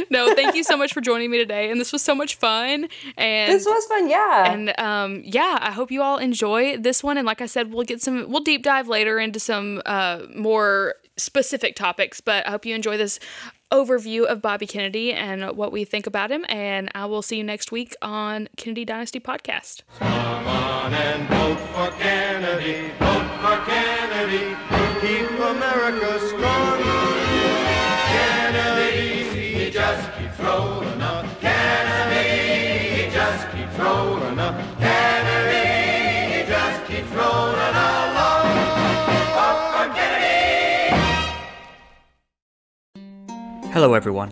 No, 0.09 0.33
thank 0.35 0.55
you 0.55 0.63
so 0.63 0.77
much 0.77 0.93
for 0.93 1.01
joining 1.01 1.31
me 1.31 1.37
today, 1.37 1.69
and 1.69 1.79
this 1.79 1.91
was 1.91 2.01
so 2.01 2.15
much 2.15 2.35
fun. 2.35 2.87
And 3.17 3.51
This 3.51 3.65
was 3.65 3.85
fun, 3.85 4.09
yeah. 4.09 4.51
and 4.51 4.79
um, 4.79 5.21
yeah, 5.25 5.57
I 5.61 5.71
hope 5.71 5.91
you 5.91 6.01
all 6.01 6.17
enjoy 6.17 6.77
this 6.77 7.03
one. 7.03 7.17
And 7.17 7.25
like 7.25 7.41
I 7.41 7.45
said, 7.45 7.73
we'll 7.73 7.83
get 7.85 8.01
some, 8.01 8.29
we'll 8.29 8.43
deep 8.43 8.63
dive 8.63 8.87
later 8.87 9.19
into 9.19 9.39
some 9.39 9.81
uh, 9.85 10.21
more 10.35 10.95
specific 11.17 11.75
topics. 11.75 12.21
But 12.21 12.47
I 12.47 12.51
hope 12.51 12.65
you 12.65 12.75
enjoy 12.75 12.97
this 12.97 13.19
overview 13.71 14.25
of 14.25 14.41
Bobby 14.41 14.67
Kennedy 14.67 15.11
and 15.11 15.57
what 15.57 15.71
we 15.71 15.85
think 15.85 16.07
about 16.07 16.31
him. 16.31 16.45
And 16.49 16.89
I 16.93 17.05
will 17.05 17.21
see 17.21 17.37
you 17.37 17.43
next 17.43 17.71
week 17.71 17.95
on 18.01 18.47
Kennedy 18.57 18.85
Dynasty 18.85 19.19
Podcast. 19.19 19.81
Come 19.99 20.47
on 20.47 20.93
and 20.93 21.27
vote 21.27 21.59
for 21.73 21.91
Kennedy, 21.97 22.91
vote 22.99 23.29
for 23.41 23.65
Kennedy. 23.65 24.55
Keep 25.01 25.29
America 25.39 25.75
America 25.85 26.94
keeps 36.87 37.09
rolling 37.09 37.75
along. 37.81 38.45
Kennedy! 39.95 40.93
Hello, 43.73 43.93
everyone. 43.95 44.31